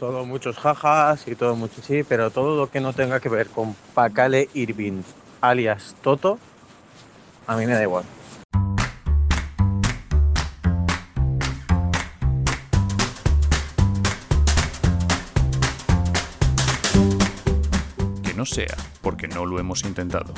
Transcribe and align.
Todo 0.00 0.24
muchos 0.24 0.56
jajas 0.56 1.28
y 1.28 1.34
todo 1.34 1.56
mucho 1.56 1.82
sí, 1.82 2.04
pero 2.04 2.30
todo 2.30 2.56
lo 2.56 2.70
que 2.70 2.80
no 2.80 2.94
tenga 2.94 3.20
que 3.20 3.28
ver 3.28 3.50
con 3.50 3.74
Pacale 3.92 4.48
Irving, 4.54 5.02
alias 5.42 5.94
Toto, 6.00 6.38
a 7.46 7.54
mí 7.54 7.66
me 7.66 7.74
da 7.74 7.82
igual. 7.82 8.06
Que 18.22 18.32
no 18.32 18.46
sea 18.46 18.74
porque 19.02 19.28
no 19.28 19.44
lo 19.44 19.60
hemos 19.60 19.84
intentado. 19.84 20.32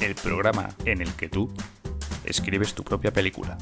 El 0.00 0.14
programa 0.14 0.70
en 0.86 1.02
el 1.02 1.12
que 1.12 1.28
tú 1.28 1.52
escribes 2.24 2.72
tu 2.72 2.82
propia 2.82 3.12
película. 3.12 3.58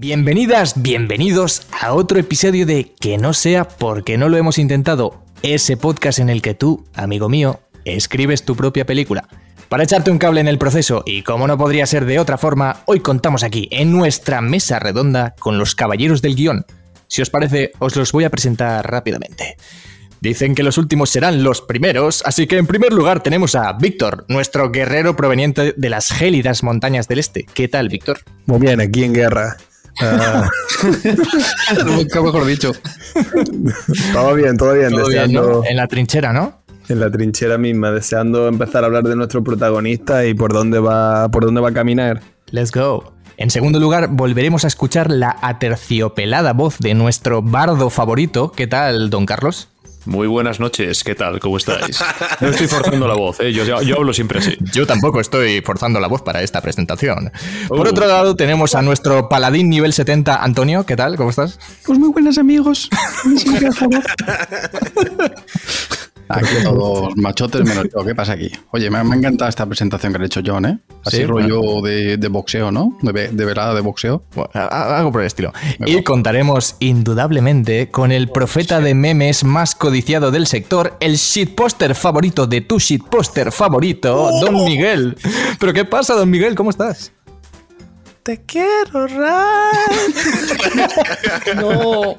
Bienvenidas, 0.00 0.80
bienvenidos 0.80 1.66
a 1.72 1.92
otro 1.92 2.20
episodio 2.20 2.66
de 2.66 2.94
Que 3.00 3.18
no 3.18 3.32
sea 3.32 3.66
porque 3.66 4.16
no 4.16 4.28
lo 4.28 4.36
hemos 4.36 4.56
intentado, 4.58 5.24
ese 5.42 5.76
podcast 5.76 6.20
en 6.20 6.30
el 6.30 6.40
que 6.40 6.54
tú, 6.54 6.84
amigo 6.94 7.28
mío, 7.28 7.58
escribes 7.84 8.44
tu 8.44 8.54
propia 8.54 8.86
película. 8.86 9.26
Para 9.68 9.82
echarte 9.82 10.12
un 10.12 10.18
cable 10.18 10.40
en 10.40 10.46
el 10.46 10.56
proceso, 10.56 11.02
y 11.04 11.22
como 11.22 11.48
no 11.48 11.58
podría 11.58 11.84
ser 11.84 12.04
de 12.04 12.20
otra 12.20 12.38
forma, 12.38 12.82
hoy 12.86 13.00
contamos 13.00 13.42
aquí, 13.42 13.66
en 13.72 13.90
nuestra 13.90 14.40
mesa 14.40 14.78
redonda, 14.78 15.34
con 15.40 15.58
los 15.58 15.74
caballeros 15.74 16.22
del 16.22 16.36
guion. 16.36 16.64
Si 17.08 17.20
os 17.20 17.30
parece, 17.30 17.72
os 17.80 17.96
los 17.96 18.12
voy 18.12 18.22
a 18.22 18.30
presentar 18.30 18.88
rápidamente. 18.88 19.56
Dicen 20.20 20.54
que 20.54 20.62
los 20.62 20.78
últimos 20.78 21.10
serán 21.10 21.42
los 21.42 21.60
primeros, 21.60 22.22
así 22.24 22.46
que 22.46 22.58
en 22.58 22.68
primer 22.68 22.92
lugar 22.92 23.20
tenemos 23.20 23.56
a 23.56 23.72
Víctor, 23.72 24.26
nuestro 24.28 24.70
guerrero 24.70 25.16
proveniente 25.16 25.74
de 25.76 25.90
las 25.90 26.12
gélidas 26.12 26.62
montañas 26.62 27.08
del 27.08 27.18
este. 27.18 27.46
¿Qué 27.52 27.66
tal, 27.66 27.88
Víctor? 27.88 28.20
Muy 28.46 28.60
bien, 28.60 28.80
aquí 28.80 29.02
en 29.02 29.12
guerra. 29.12 29.56
Ah, 30.00 30.48
Nunca 31.86 32.22
mejor 32.22 32.46
dicho. 32.46 32.72
todo 34.12 34.34
bien, 34.34 34.56
todo 34.56 34.74
bien. 34.74 34.90
Todo 34.90 35.08
bien. 35.08 35.36
En 35.68 35.76
la 35.76 35.86
trinchera, 35.86 36.32
¿no? 36.32 36.62
En 36.88 37.00
la 37.00 37.10
trinchera 37.10 37.58
misma, 37.58 37.90
deseando 37.90 38.48
empezar 38.48 38.82
a 38.82 38.86
hablar 38.86 39.04
de 39.04 39.16
nuestro 39.16 39.44
protagonista 39.44 40.24
y 40.24 40.34
por 40.34 40.52
dónde 40.52 40.78
va, 40.78 41.28
por 41.30 41.44
dónde 41.44 41.60
va 41.60 41.68
a 41.68 41.72
caminar. 41.72 42.22
Let's 42.50 42.72
go. 42.72 43.12
En 43.36 43.50
segundo 43.50 43.78
lugar, 43.78 44.08
volveremos 44.10 44.64
a 44.64 44.68
escuchar 44.68 45.10
la 45.10 45.36
aterciopelada 45.42 46.52
voz 46.54 46.78
de 46.78 46.94
nuestro 46.94 47.42
bardo 47.42 47.90
favorito. 47.90 48.50
¿Qué 48.52 48.66
tal, 48.66 49.10
don 49.10 49.26
Carlos? 49.26 49.68
Muy 50.08 50.26
buenas 50.26 50.58
noches, 50.58 51.04
¿qué 51.04 51.14
tal? 51.14 51.38
¿Cómo 51.38 51.58
estáis? 51.58 52.00
No 52.40 52.48
estoy 52.48 52.66
forzando 52.66 53.06
la 53.06 53.12
voz, 53.14 53.40
¿eh? 53.40 53.52
yo, 53.52 53.64
yo- 53.64 53.82
yo 53.82 53.96
hablo 53.96 54.14
siempre 54.14 54.38
así. 54.38 54.56
Yo 54.72 54.86
tampoco 54.86 55.20
estoy 55.20 55.60
forzando 55.60 56.00
la 56.00 56.08
voz 56.08 56.22
para 56.22 56.42
esta 56.42 56.62
presentación. 56.62 57.30
Por 57.68 57.86
Uh. 57.86 57.90
otro 57.90 58.06
lado, 58.06 58.34
tenemos 58.34 58.74
a 58.74 58.80
nuestro 58.80 59.28
paladín 59.28 59.68
nivel 59.68 59.92
70, 59.92 60.42
Antonio. 60.42 60.86
¿Qué 60.86 60.96
tal? 60.96 61.16
¿Cómo 61.16 61.28
estás? 61.28 61.58
Pues 61.84 61.98
muy 61.98 62.08
buenos 62.08 62.38
amigos. 62.38 62.88
Aquí 66.28 66.54
todos 66.64 67.16
machotes 67.16 67.64
menos 67.64 67.86
yo. 67.94 68.04
¿Qué 68.04 68.14
pasa 68.14 68.32
aquí? 68.32 68.50
Oye, 68.72 68.90
me, 68.90 69.02
me 69.04 69.14
ha 69.14 69.18
encantado 69.18 69.48
esta 69.48 69.66
presentación 69.66 70.12
que 70.12 70.22
ha 70.22 70.24
hecho 70.26 70.40
John, 70.44 70.66
¿eh? 70.66 70.78
Así 71.04 71.18
Sí, 71.18 71.24
rollo 71.26 71.80
de, 71.82 72.16
de 72.16 72.28
boxeo, 72.28 72.70
¿no? 72.70 72.96
De, 73.02 73.28
de 73.28 73.44
velada 73.44 73.74
de 73.74 73.80
boxeo. 73.80 74.22
Bueno, 74.34 74.50
algo 74.54 75.12
por 75.12 75.22
el 75.22 75.26
estilo. 75.26 75.52
Y 75.86 76.02
contaremos 76.02 76.76
indudablemente 76.80 77.90
con 77.90 78.12
el 78.12 78.28
profeta 78.28 78.80
de 78.80 78.94
memes 78.94 79.44
más 79.44 79.74
codiciado 79.74 80.30
del 80.30 80.46
sector, 80.46 80.96
el 81.00 81.16
shitposter 81.16 81.94
favorito 81.94 82.46
de 82.46 82.60
tu 82.60 82.78
shitposter 82.78 83.52
favorito, 83.52 84.30
Don 84.40 84.64
Miguel. 84.64 85.16
¿Pero 85.58 85.72
qué 85.72 85.84
pasa, 85.84 86.14
Don 86.14 86.28
Miguel? 86.30 86.54
¿Cómo 86.54 86.70
estás? 86.70 87.12
Te 88.22 88.42
quiero, 88.44 89.06
Ray. 89.06 89.88
No. 91.56 92.16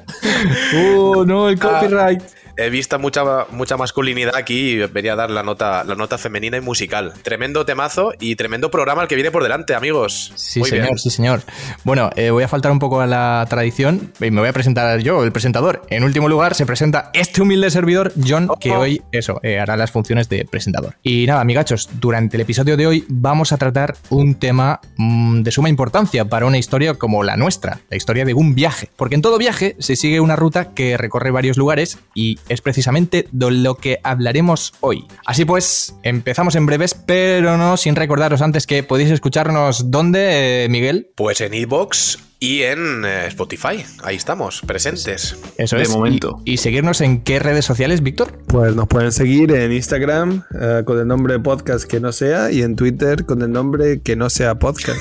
Oh, 0.76 1.24
no, 1.24 1.48
el 1.48 1.58
copyright. 1.58 2.22
He 2.60 2.68
visto 2.68 2.98
mucha, 2.98 3.46
mucha 3.52 3.78
masculinidad 3.78 4.36
aquí 4.36 4.72
y 4.72 4.76
venía 4.86 5.14
a 5.14 5.16
dar 5.16 5.30
la 5.30 5.42
nota, 5.42 5.82
la 5.82 5.94
nota 5.94 6.18
femenina 6.18 6.58
y 6.58 6.60
musical. 6.60 7.14
Tremendo 7.22 7.64
temazo 7.64 8.12
y 8.20 8.36
tremendo 8.36 8.70
programa 8.70 9.00
el 9.00 9.08
que 9.08 9.14
viene 9.14 9.30
por 9.30 9.42
delante, 9.42 9.74
amigos. 9.74 10.30
Sí, 10.34 10.60
Muy 10.60 10.68
señor, 10.68 10.84
bien. 10.84 10.98
sí, 10.98 11.08
señor. 11.08 11.40
Bueno, 11.84 12.10
eh, 12.16 12.28
voy 12.28 12.44
a 12.44 12.48
faltar 12.48 12.70
un 12.70 12.78
poco 12.78 13.00
a 13.00 13.06
la 13.06 13.46
tradición 13.48 14.12
y 14.20 14.30
me 14.30 14.40
voy 14.40 14.50
a 14.50 14.52
presentar 14.52 15.00
yo, 15.00 15.24
el 15.24 15.32
presentador. 15.32 15.80
En 15.88 16.04
último 16.04 16.28
lugar, 16.28 16.54
se 16.54 16.66
presenta 16.66 17.10
este 17.14 17.40
humilde 17.40 17.70
servidor, 17.70 18.12
John, 18.22 18.50
que 18.60 18.72
hoy, 18.72 19.00
eso, 19.10 19.40
eh, 19.42 19.58
hará 19.58 19.78
las 19.78 19.90
funciones 19.90 20.28
de 20.28 20.44
presentador. 20.44 20.96
Y 21.02 21.24
nada, 21.26 21.40
amigachos, 21.40 21.88
durante 21.98 22.36
el 22.36 22.42
episodio 22.42 22.76
de 22.76 22.86
hoy 22.86 23.06
vamos 23.08 23.52
a 23.52 23.56
tratar 23.56 23.96
un 24.10 24.34
tema 24.34 24.82
mm, 24.98 25.40
de 25.40 25.50
suma 25.50 25.70
importancia 25.70 26.26
para 26.26 26.44
una 26.44 26.58
historia 26.58 26.92
como 26.92 27.22
la 27.22 27.38
nuestra, 27.38 27.80
la 27.88 27.96
historia 27.96 28.26
de 28.26 28.34
un 28.34 28.54
viaje. 28.54 28.90
Porque 28.96 29.14
en 29.14 29.22
todo 29.22 29.38
viaje 29.38 29.76
se 29.78 29.96
sigue 29.96 30.20
una 30.20 30.36
ruta 30.36 30.74
que 30.74 30.98
recorre 30.98 31.30
varios 31.30 31.56
lugares 31.56 31.98
y 32.14 32.38
es 32.50 32.60
precisamente 32.60 33.26
de 33.32 33.50
lo 33.50 33.76
que 33.76 34.00
hablaremos 34.02 34.74
hoy. 34.80 35.06
Así 35.24 35.44
pues, 35.44 35.94
empezamos 36.02 36.54
en 36.56 36.66
breves, 36.66 36.94
pero 36.94 37.56
no 37.56 37.76
sin 37.76 37.96
recordaros 37.96 38.42
antes 38.42 38.66
que 38.66 38.82
podéis 38.82 39.10
escucharnos 39.10 39.90
¿dónde, 39.90 40.64
eh, 40.64 40.68
Miguel? 40.68 41.10
Pues 41.14 41.40
en 41.40 41.54
Evox 41.54 42.18
y 42.40 42.62
en 42.62 43.04
eh, 43.04 43.26
Spotify. 43.28 43.84
Ahí 44.02 44.16
estamos, 44.16 44.62
presentes. 44.66 45.36
Eso 45.58 45.76
De 45.76 45.82
es. 45.82 45.90
momento. 45.90 46.40
Y, 46.44 46.52
y 46.54 46.56
seguirnos 46.56 47.00
en 47.02 47.22
qué 47.22 47.38
redes 47.38 47.64
sociales, 47.64 48.02
Víctor? 48.02 48.32
Pues 48.48 48.74
nos 48.74 48.88
pueden 48.88 49.12
seguir 49.12 49.52
en 49.52 49.72
Instagram 49.72 50.42
eh, 50.58 50.82
con 50.84 50.98
el 50.98 51.06
nombre 51.06 51.38
podcast 51.38 51.84
que 51.84 52.00
no 52.00 52.12
sea 52.12 52.50
y 52.50 52.62
en 52.62 52.76
Twitter 52.76 53.26
con 53.26 53.42
el 53.42 53.52
nombre 53.52 54.00
que 54.00 54.16
no 54.16 54.30
sea 54.30 54.58
podcast. 54.58 54.98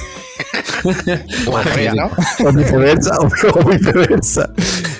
Magia, 1.51 1.93
¿no? 1.93 2.11
O 2.45 2.53
viceversa, 2.53 3.17
o, 3.19 3.27
o 3.59 3.69
viceversa. 3.69 4.53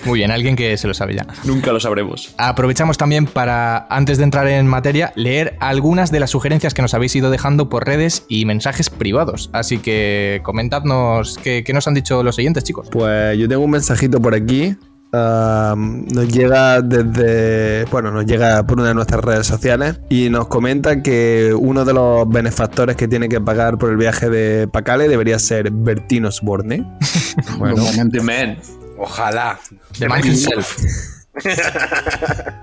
Muy 0.05 0.19
bien, 0.19 0.31
alguien 0.31 0.55
que 0.55 0.77
se 0.77 0.87
lo 0.87 0.93
sabe 0.93 1.15
ya. 1.15 1.25
Nunca 1.43 1.71
lo 1.71 1.79
sabremos. 1.79 2.33
Aprovechamos 2.37 2.97
también 2.97 3.25
para, 3.25 3.87
antes 3.89 4.17
de 4.17 4.23
entrar 4.23 4.47
en 4.47 4.67
materia, 4.67 5.11
leer 5.15 5.57
algunas 5.59 6.11
de 6.11 6.19
las 6.19 6.29
sugerencias 6.29 6.73
que 6.73 6.81
nos 6.81 6.93
habéis 6.93 7.15
ido 7.15 7.29
dejando 7.29 7.69
por 7.69 7.85
redes 7.85 8.25
y 8.27 8.45
mensajes 8.45 8.89
privados. 8.89 9.49
Así 9.53 9.79
que 9.79 10.41
comentadnos 10.43 11.37
qué, 11.43 11.63
qué 11.63 11.73
nos 11.73 11.87
han 11.87 11.93
dicho 11.93 12.23
los 12.23 12.35
siguientes, 12.35 12.63
chicos. 12.63 12.87
Pues 12.91 13.37
yo 13.37 13.47
tengo 13.47 13.63
un 13.63 13.71
mensajito 13.71 14.21
por 14.21 14.33
aquí. 14.33 14.75
Nos 15.11 16.27
llega 16.27 16.81
desde. 16.81 17.85
Bueno, 17.85 18.11
nos 18.11 18.25
llega 18.25 18.65
por 18.65 18.79
una 18.79 18.89
de 18.89 18.93
nuestras 18.93 19.23
redes 19.23 19.47
sociales 19.47 19.99
y 20.09 20.29
nos 20.29 20.47
comenta 20.47 21.01
que 21.01 21.53
uno 21.57 21.83
de 21.83 21.93
los 21.93 22.29
benefactores 22.29 22.95
que 22.95 23.07
tiene 23.07 23.27
que 23.27 23.41
pagar 23.41 23.77
por 23.79 23.89
el 23.89 23.97
viaje 23.97 24.29
de 24.29 24.67
Pacale 24.67 25.07
debería 25.07 25.39
ser 25.39 25.71
Bertino 25.71 26.27
Osborne. 26.29 26.85
Bueno. 27.57 27.83
Man. 28.23 28.57
Ojalá. 28.99 29.59
The 29.97 30.07
Man 30.07 30.25
himself. 30.25 30.75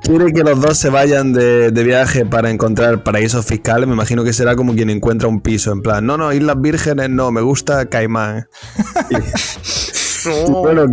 Quiere 0.02 0.32
que 0.32 0.42
los 0.42 0.60
dos 0.60 0.76
se 0.78 0.90
vayan 0.90 1.32
de, 1.32 1.70
de 1.70 1.82
viaje 1.84 2.26
para 2.26 2.50
encontrar 2.50 3.02
paraísos 3.02 3.46
fiscales. 3.46 3.86
Me 3.88 3.94
imagino 3.94 4.22
que 4.22 4.32
será 4.32 4.54
como 4.54 4.74
quien 4.74 4.90
encuentra 4.90 5.28
un 5.28 5.40
piso. 5.40 5.72
En 5.72 5.82
plan, 5.82 6.04
no, 6.04 6.16
no, 6.18 6.32
Islas 6.32 6.60
Vírgenes 6.60 7.08
no, 7.10 7.30
me 7.30 7.40
gusta 7.40 7.86
Caimán. 7.86 8.46
Y- 9.10 9.16
y 10.28 10.50
bueno, 10.50 10.86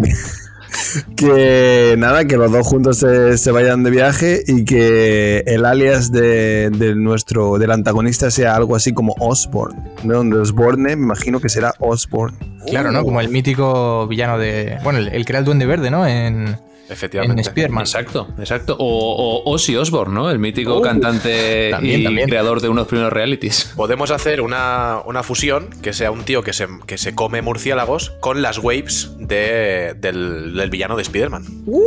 que, 1.16 1.96
nada, 1.98 2.26
que 2.26 2.38
los 2.38 2.52
dos 2.52 2.66
juntos 2.66 2.98
se, 2.98 3.38
se 3.38 3.52
vayan 3.52 3.84
de 3.84 3.92
viaje 3.92 4.44
y 4.48 4.66
que 4.66 5.44
el 5.46 5.66
alias 5.66 6.12
de, 6.12 6.70
de 6.70 6.96
nuestro, 6.96 7.58
del 7.58 7.72
antagonista 7.72 8.32
sea 8.32 8.56
algo 8.56 8.76
así 8.76 8.94
como 8.94 9.16
Osborne. 9.20 9.80
De 10.04 10.38
Osborne, 10.38 10.84
me 10.84 10.92
imagino 10.94 11.40
que 11.40 11.50
será 11.50 11.74
Osborne. 11.80 12.38
Claro, 12.68 12.92
¿no? 12.92 13.04
Como 13.04 13.20
el 13.20 13.30
mítico 13.30 14.08
villano 14.08 14.38
de. 14.38 14.78
Bueno, 14.84 15.00
el, 15.00 15.10
el 15.10 15.26
que 15.26 15.32
era 15.34 15.40
el 15.40 15.46
Duende 15.46 15.66
Verde, 15.66 15.92
¿no? 15.92 16.08
En, 16.08 16.58
Efectivamente. 16.94 17.42
en 17.42 17.46
Spearman. 17.46 17.82
Exacto, 17.82 18.28
exacto. 18.40 18.76
O, 18.80 19.42
o 19.46 19.52
Ozzy 19.54 19.76
Osbourne, 19.76 20.14
¿no? 20.14 20.30
El 20.30 20.40
mítico 20.40 20.82
cantante 20.82 21.70
también, 21.72 22.02
y 22.02 22.04
también. 22.04 22.30
creador 22.30 22.62
de 22.62 22.70
unos 22.70 22.88
primeros 22.88 23.12
realities. 23.12 23.74
Podemos 23.76 24.12
hacer 24.12 24.42
una, 24.42 25.00
una 25.06 25.24
fusión 25.24 25.70
que 25.82 25.94
sea 25.94 26.12
un 26.12 26.24
tío 26.24 26.44
que 26.44 26.54
se, 26.54 26.68
que 26.86 26.98
se 26.98 27.14
come 27.16 27.42
murciélagos 27.42 28.12
con 28.22 28.42
las 28.42 28.60
waves 28.60 29.12
de- 29.20 29.96
del, 30.00 30.56
del 30.56 30.70
villano 30.70 30.96
de 30.96 31.02
Spider-Man. 31.02 31.44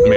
Me 0.08 0.17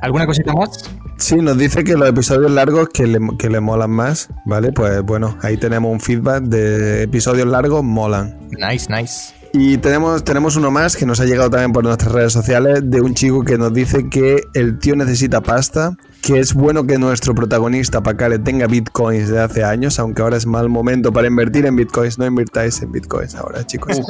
¿Alguna 0.00 0.26
cosita 0.26 0.52
más? 0.52 0.84
Sí, 1.16 1.36
nos 1.36 1.58
dice 1.58 1.82
que 1.82 1.94
los 1.94 2.08
episodios 2.08 2.50
largos 2.50 2.88
que 2.90 3.06
le, 3.06 3.18
que 3.38 3.50
le 3.50 3.60
molan 3.60 3.90
más, 3.90 4.28
¿vale? 4.44 4.70
Pues 4.72 5.02
bueno, 5.02 5.36
ahí 5.42 5.56
tenemos 5.56 5.90
un 5.90 6.00
feedback 6.00 6.44
de 6.44 7.02
episodios 7.02 7.46
largos 7.48 7.82
molan. 7.82 8.38
Nice, 8.50 8.86
nice. 8.92 9.34
Y 9.52 9.78
tenemos, 9.78 10.24
tenemos 10.24 10.56
uno 10.56 10.70
más 10.70 10.96
que 10.96 11.06
nos 11.06 11.20
ha 11.20 11.24
llegado 11.24 11.48
también 11.50 11.72
por 11.72 11.82
nuestras 11.82 12.12
redes 12.12 12.32
sociales 12.32 12.80
de 12.84 13.00
un 13.00 13.14
chico 13.14 13.44
que 13.44 13.56
nos 13.56 13.72
dice 13.72 14.08
que 14.10 14.42
el 14.54 14.78
tío 14.78 14.94
necesita 14.94 15.40
pasta, 15.40 15.96
que 16.22 16.38
es 16.38 16.52
bueno 16.52 16.86
que 16.86 16.98
nuestro 16.98 17.34
protagonista 17.34 18.02
Pacale 18.02 18.38
tenga 18.38 18.66
bitcoins 18.66 19.30
de 19.30 19.40
hace 19.40 19.64
años, 19.64 19.98
aunque 19.98 20.20
ahora 20.20 20.36
es 20.36 20.44
mal 20.44 20.68
momento 20.68 21.12
para 21.12 21.28
invertir 21.28 21.64
en 21.64 21.76
bitcoins. 21.76 22.18
No 22.18 22.26
invirtáis 22.26 22.82
en 22.82 22.92
bitcoins 22.92 23.34
ahora, 23.34 23.66
chicos. 23.66 23.98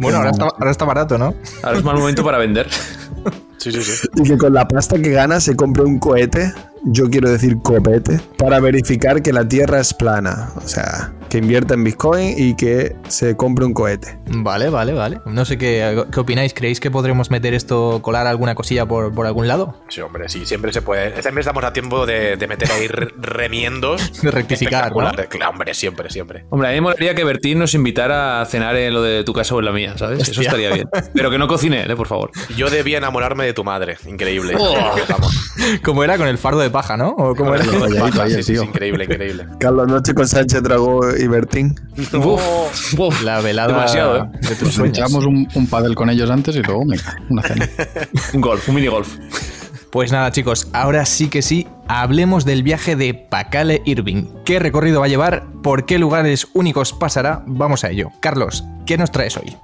Bueno, 0.00 0.18
ahora 0.18 0.30
está, 0.30 0.44
ahora 0.44 0.70
está 0.70 0.84
barato, 0.84 1.18
¿no? 1.18 1.34
Ahora 1.62 1.78
es 1.78 1.84
mal 1.84 1.96
momento 1.96 2.24
para 2.24 2.38
vender. 2.38 2.68
Sí, 3.58 3.72
sí, 3.72 3.82
sí. 3.82 4.06
Y 4.14 4.22
que 4.22 4.38
con 4.38 4.54
la 4.54 4.68
pasta 4.68 5.02
que 5.02 5.10
gana 5.10 5.40
se 5.40 5.56
compre 5.56 5.82
un 5.82 5.98
cohete 5.98 6.54
yo 6.84 7.08
quiero 7.10 7.30
decir 7.30 7.56
copete, 7.62 8.20
para 8.38 8.60
verificar 8.60 9.22
que 9.22 9.32
la 9.32 9.46
Tierra 9.46 9.80
es 9.80 9.92
plana. 9.94 10.50
O 10.56 10.66
sea, 10.68 11.12
que 11.28 11.38
invierta 11.38 11.74
en 11.74 11.84
Bitcoin 11.84 12.34
y 12.36 12.54
que 12.56 12.94
se 13.08 13.36
compre 13.36 13.64
un 13.64 13.74
cohete. 13.74 14.18
Vale, 14.26 14.70
vale, 14.70 14.92
vale. 14.92 15.20
No 15.26 15.44
sé 15.44 15.58
qué, 15.58 16.04
qué 16.12 16.20
opináis. 16.20 16.54
¿Creéis 16.54 16.80
que 16.80 16.90
podremos 16.90 17.30
meter 17.30 17.54
esto, 17.54 18.00
colar 18.02 18.26
alguna 18.26 18.54
cosilla 18.54 18.86
por, 18.86 19.12
por 19.14 19.26
algún 19.26 19.46
lado? 19.48 19.74
Sí, 19.88 20.00
hombre, 20.00 20.28
sí, 20.28 20.46
siempre 20.46 20.72
se 20.72 20.82
puede. 20.82 21.08
Este 21.18 21.30
mes 21.32 21.42
estamos 21.46 21.64
a 21.64 21.72
tiempo 21.72 22.06
de, 22.06 22.36
de 22.36 22.46
meter 22.46 22.70
ahí 22.72 22.88
re- 22.88 23.12
remiendos. 23.18 24.12
De 24.22 24.30
rectificar, 24.30 24.94
¿no? 24.94 25.10
Claro, 25.28 25.50
hombre, 25.50 25.74
siempre, 25.74 26.10
siempre. 26.10 26.44
Hombre, 26.50 26.68
a 26.68 26.70
mí 26.72 26.76
me 26.76 26.80
molaría 26.82 27.14
que 27.14 27.24
Bertín 27.24 27.58
nos 27.58 27.74
invitara 27.74 28.40
a 28.40 28.46
cenar 28.46 28.76
en 28.76 28.92
lo 28.94 29.02
de 29.02 29.22
tu 29.24 29.32
casa 29.32 29.54
o 29.54 29.58
en 29.60 29.64
la 29.64 29.72
mía, 29.72 29.96
¿sabes? 29.96 30.28
Eso 30.28 30.40
estaría 30.40 30.72
bien. 30.72 30.88
Pero 31.14 31.30
que 31.30 31.38
no 31.38 31.46
cocine, 31.48 31.82
¿eh? 31.82 31.96
por 31.96 32.06
favor. 32.08 32.30
Yo 32.56 32.68
debía 32.70 32.98
enamorarme 32.98 33.44
de 33.46 33.52
tu 33.52 33.64
madre. 33.64 33.96
Increíble. 34.06 34.54
Oh. 34.58 34.74
Como 35.84 36.04
era 36.04 36.16
con 36.16 36.26
el 36.28 36.38
fardo 36.38 36.60
de 36.60 36.67
paja, 36.70 36.96
¿no? 36.96 37.10
¿O 37.10 37.34
cómo 37.34 37.54
era? 37.54 37.64
Lo 37.64 37.80
calladito 37.80 38.22
ahí, 38.22 38.42
Sí, 38.42 38.54
increíble, 38.54 39.04
increíble. 39.04 39.46
Carlos 39.58 39.88
Noche 39.88 40.14
con 40.14 40.26
Sánchez 40.28 40.62
Dragó 40.62 41.00
y 41.16 41.26
Bertín. 41.26 41.74
Uf, 42.14 42.94
uf. 42.98 43.22
La 43.22 43.40
velada 43.40 43.68
Demasiado, 43.68 44.16
¿eh? 44.24 44.30
de 44.40 44.48
tus 44.54 44.62
Nos 44.62 44.74
sueños. 44.74 44.98
echamos 44.98 45.24
un, 45.26 45.48
un 45.54 45.66
pádel 45.66 45.94
con 45.94 46.10
ellos 46.10 46.30
antes 46.30 46.56
y 46.56 46.62
luego, 46.62 46.82
venga, 46.86 47.16
una 47.28 47.42
cena. 47.42 47.68
Un 48.34 48.40
golf, 48.40 48.68
un 48.68 48.74
mini 48.74 48.86
golf. 48.88 49.16
Pues 49.90 50.12
nada, 50.12 50.30
chicos, 50.30 50.68
ahora 50.74 51.06
sí 51.06 51.28
que 51.28 51.40
sí, 51.40 51.66
hablemos 51.88 52.44
del 52.44 52.62
viaje 52.62 52.94
de 52.94 53.14
Pacale 53.14 53.80
Irving. 53.86 54.24
¿Qué 54.44 54.58
recorrido 54.58 55.00
va 55.00 55.06
a 55.06 55.08
llevar? 55.08 55.46
¿Por 55.62 55.86
qué 55.86 55.98
lugares 55.98 56.48
únicos 56.52 56.92
pasará? 56.92 57.42
Vamos 57.46 57.84
a 57.84 57.90
ello. 57.90 58.10
Carlos, 58.20 58.64
¿qué 58.84 58.98
nos 58.98 59.10
traes 59.10 59.38
hoy? 59.38 59.56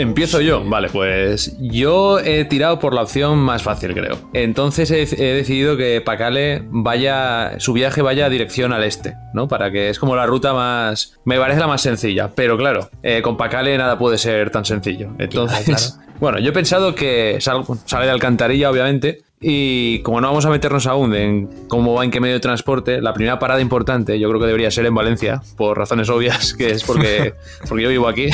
Empiezo 0.00 0.40
yo. 0.40 0.64
Vale, 0.64 0.88
pues 0.88 1.56
yo 1.60 2.18
he 2.20 2.44
tirado 2.46 2.78
por 2.78 2.94
la 2.94 3.02
opción 3.02 3.38
más 3.38 3.62
fácil, 3.62 3.92
creo. 3.92 4.16
Entonces 4.32 4.90
he, 4.90 5.02
he 5.02 5.34
decidido 5.34 5.76
que 5.76 6.00
Pacale 6.00 6.62
vaya, 6.70 7.58
su 7.58 7.72
viaje 7.72 8.00
vaya 8.02 8.28
dirección 8.30 8.72
al 8.72 8.84
este, 8.84 9.14
¿no? 9.34 9.46
Para 9.48 9.70
que 9.70 9.90
es 9.90 9.98
como 9.98 10.16
la 10.16 10.26
ruta 10.26 10.54
más, 10.54 11.18
me 11.24 11.38
parece 11.38 11.60
la 11.60 11.66
más 11.66 11.82
sencilla. 11.82 12.30
Pero 12.34 12.56
claro, 12.56 12.88
eh, 13.02 13.20
con 13.22 13.36
Pacale 13.36 13.76
nada 13.76 13.98
puede 13.98 14.16
ser 14.18 14.50
tan 14.50 14.64
sencillo. 14.64 15.10
Entonces, 15.18 15.98
bueno, 16.20 16.38
yo 16.38 16.50
he 16.50 16.52
pensado 16.52 16.94
que 16.94 17.36
sal- 17.40 17.64
sale 17.84 18.06
de 18.06 18.12
Alcantarilla, 18.12 18.70
obviamente. 18.70 19.22
Y 19.42 20.00
como 20.00 20.20
no 20.20 20.26
vamos 20.26 20.44
a 20.44 20.50
meternos 20.50 20.86
aún 20.86 21.14
en 21.14 21.48
cómo 21.66 21.94
va 21.94 22.04
en 22.04 22.10
qué 22.10 22.20
medio 22.20 22.34
de 22.34 22.40
transporte, 22.40 23.00
la 23.00 23.14
primera 23.14 23.38
parada 23.38 23.62
importante 23.62 24.18
yo 24.18 24.28
creo 24.28 24.38
que 24.38 24.46
debería 24.46 24.70
ser 24.70 24.84
en 24.84 24.94
Valencia, 24.94 25.40
por 25.56 25.78
razones 25.78 26.10
obvias, 26.10 26.52
que 26.52 26.70
es 26.70 26.84
porque, 26.84 27.32
porque 27.68 27.84
yo 27.84 27.88
vivo 27.88 28.06
aquí. 28.06 28.28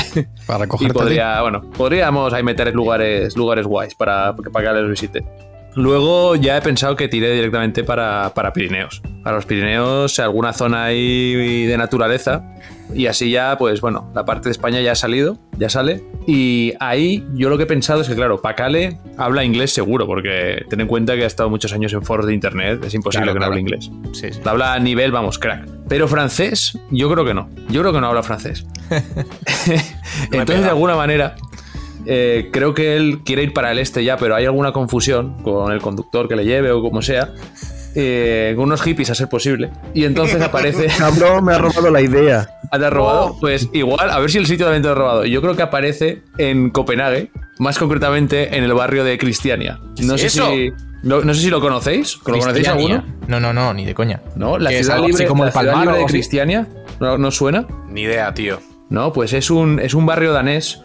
Para 0.45 0.65
Y 0.65 0.89
podría, 0.89 1.41
bueno, 1.41 1.61
podríamos 1.77 2.33
ahí 2.33 2.43
meter 2.43 2.75
lugares, 2.75 3.37
lugares 3.37 3.65
guays 3.65 3.95
para, 3.95 4.35
para 4.35 4.73
que 4.73 4.81
les 4.81 4.89
visite. 4.89 5.23
Luego 5.77 6.35
ya 6.35 6.57
he 6.57 6.61
pensado 6.61 6.95
que 6.95 7.07
tiré 7.07 7.31
directamente 7.33 7.83
para, 7.83 8.33
para 8.33 8.51
Pirineos. 8.51 8.99
Para 9.23 9.35
los 9.35 9.45
Pirineos, 9.45 10.17
alguna 10.17 10.51
zona 10.51 10.85
ahí 10.85 11.65
de 11.67 11.77
naturaleza. 11.77 12.43
Y 12.95 13.05
así 13.05 13.29
ya, 13.29 13.57
pues 13.59 13.79
bueno, 13.79 14.09
la 14.15 14.25
parte 14.25 14.49
de 14.49 14.53
España 14.53 14.81
ya 14.81 14.93
ha 14.93 14.95
salido, 14.95 15.37
ya 15.59 15.69
sale. 15.69 16.01
Y 16.25 16.73
ahí 16.79 17.23
yo 17.35 17.49
lo 17.49 17.57
que 17.57 17.63
he 17.63 17.67
pensado 17.67 18.01
es 18.01 18.07
que, 18.07 18.15
claro, 18.15 18.41
Pacale 18.41 18.97
habla 19.17 19.43
inglés 19.43 19.71
seguro, 19.71 20.07
porque 20.07 20.65
ten 20.67 20.81
en 20.81 20.87
cuenta 20.87 21.15
que 21.15 21.23
ha 21.25 21.27
estado 21.27 21.49
muchos 21.51 21.71
años 21.73 21.93
en 21.93 22.01
foros 22.01 22.25
de 22.25 22.33
internet, 22.33 22.83
es 22.83 22.95
imposible 22.95 23.25
Claro, 23.31 23.33
que 23.33 23.39
no 23.39 23.45
claro. 23.45 23.51
hable 23.51 23.61
inglés. 23.61 23.91
Sí, 24.13 24.31
sí. 24.33 24.39
Habla 24.45 24.73
a 24.73 24.79
nivel, 24.79 25.11
vamos, 25.11 25.37
crack. 25.37 25.67
Pero 25.87 26.07
francés, 26.07 26.75
yo 26.89 27.11
creo 27.11 27.23
que 27.23 27.35
no. 27.35 27.49
Yo 27.69 27.81
creo 27.81 27.93
que 27.93 28.01
no 28.01 28.07
habla 28.07 28.23
francés. 28.23 28.65
Entonces, 30.31 30.63
de 30.63 30.69
alguna 30.69 30.95
manera, 30.95 31.35
eh, 32.07 32.49
creo 32.51 32.73
que 32.73 32.95
él 32.95 33.19
quiere 33.25 33.43
ir 33.43 33.53
para 33.53 33.71
el 33.71 33.79
este 33.79 34.03
ya, 34.03 34.17
pero 34.17 34.35
hay 34.35 34.45
alguna 34.45 34.71
confusión 34.71 35.41
con 35.43 35.71
el 35.71 35.81
conductor 35.81 36.27
que 36.27 36.35
le 36.35 36.45
lleve 36.45 36.71
o 36.71 36.81
como 36.81 37.01
sea. 37.01 37.29
eh, 37.99 38.53
con 38.55 38.65
unos 38.65 38.81
hippies 38.83 39.09
a 39.09 39.15
ser 39.15 39.27
posible. 39.27 39.71
Y 39.93 40.03
entonces 40.05 40.39
aparece. 40.41 40.87
Cabrón, 40.97 41.45
me 41.45 41.53
ha 41.53 41.57
robado 41.57 41.89
la 41.89 42.01
idea. 42.01 42.47
¿Te 42.71 42.85
has 42.85 42.93
robado? 42.93 43.35
Pues 43.39 43.69
igual, 43.73 44.09
a 44.11 44.19
ver 44.19 44.29
si 44.29 44.37
el 44.37 44.45
sitio 44.45 44.65
también 44.67 44.83
te 44.83 44.89
ha 44.89 44.93
robado. 44.93 45.25
Yo 45.25 45.41
creo 45.41 45.55
que 45.55 45.63
aparece 45.63 46.21
en 46.37 46.69
Copenhague, 46.69 47.31
más 47.57 47.79
concretamente 47.79 48.55
en 48.55 48.63
el 48.63 48.73
barrio 48.73 49.03
de 49.03 49.17
Cristiania. 49.17 49.79
No 50.03 50.13
¿Qué 50.13 50.19
sé 50.19 50.27
es 50.27 50.35
eso? 50.35 50.49
si. 50.51 50.71
No, 51.03 51.21
no 51.21 51.33
sé 51.33 51.41
si 51.41 51.49
lo 51.49 51.59
conocéis. 51.61 52.17
¿Lo 52.25 52.37
conocéis 52.37 52.67
alguno? 52.67 53.03
No, 53.27 53.39
no, 53.39 53.53
no, 53.53 53.73
ni 53.73 53.85
de 53.85 53.93
coña. 53.95 54.21
¿No? 54.35 54.57
La 54.59 54.69
ciudad 54.71 54.99
libre, 55.03 55.25
como 55.25 55.45
la 55.45 55.51
ciudad 55.51 55.81
libre 55.81 55.97
de. 55.97 56.05
Cristiania. 56.05 56.67
¿No, 56.99 57.17
no 57.17 57.31
suena? 57.31 57.65
Ni 57.89 58.01
idea, 58.01 58.33
tío. 58.33 58.59
No, 58.89 59.11
pues 59.13 59.33
es 59.33 59.49
un, 59.49 59.79
es 59.79 59.93
un 59.93 60.05
barrio 60.05 60.33
danés 60.33 60.81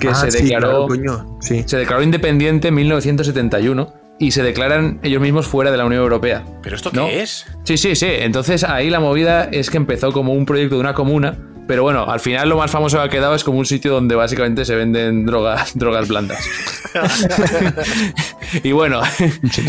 que 0.00 0.08
Ah, 0.08 0.14
se 0.14 0.30
sí, 0.32 0.42
declaró. 0.44 0.86
claro, 0.86 0.88
coño. 0.88 1.38
Sí. 1.40 1.62
se 1.66 1.76
declaró 1.76 2.02
independiente 2.02 2.68
en 2.68 2.74
1971 2.74 3.92
y 4.18 4.32
se 4.32 4.42
declaran 4.42 4.98
ellos 5.02 5.20
mismos 5.22 5.46
fuera 5.46 5.70
de 5.70 5.76
la 5.76 5.84
Unión 5.86 6.02
Europea. 6.02 6.44
¿Pero 6.62 6.76
esto 6.76 6.90
qué 6.90 6.96
¿No? 6.96 7.06
es? 7.08 7.46
Sí, 7.64 7.76
sí, 7.78 7.94
sí. 7.94 8.06
Entonces 8.10 8.64
ahí 8.64 8.90
la 8.90 9.00
movida 9.00 9.44
es 9.44 9.70
que 9.70 9.76
empezó 9.76 10.10
como 10.12 10.32
un 10.32 10.44
proyecto 10.44 10.74
de 10.74 10.80
una 10.80 10.92
comuna, 10.94 11.38
pero 11.66 11.82
bueno, 11.84 12.04
al 12.10 12.20
final 12.20 12.48
lo 12.48 12.56
más 12.56 12.70
famoso 12.70 12.98
que 12.98 13.04
ha 13.04 13.08
quedado 13.08 13.34
es 13.34 13.44
como 13.44 13.58
un 13.58 13.64
sitio 13.66 13.92
donde 13.92 14.16
básicamente 14.16 14.64
se 14.64 14.74
venden 14.74 15.24
drogas, 15.24 15.70
drogas 15.78 16.08
blandas. 16.08 16.44
y 18.62 18.72
bueno, 18.72 19.00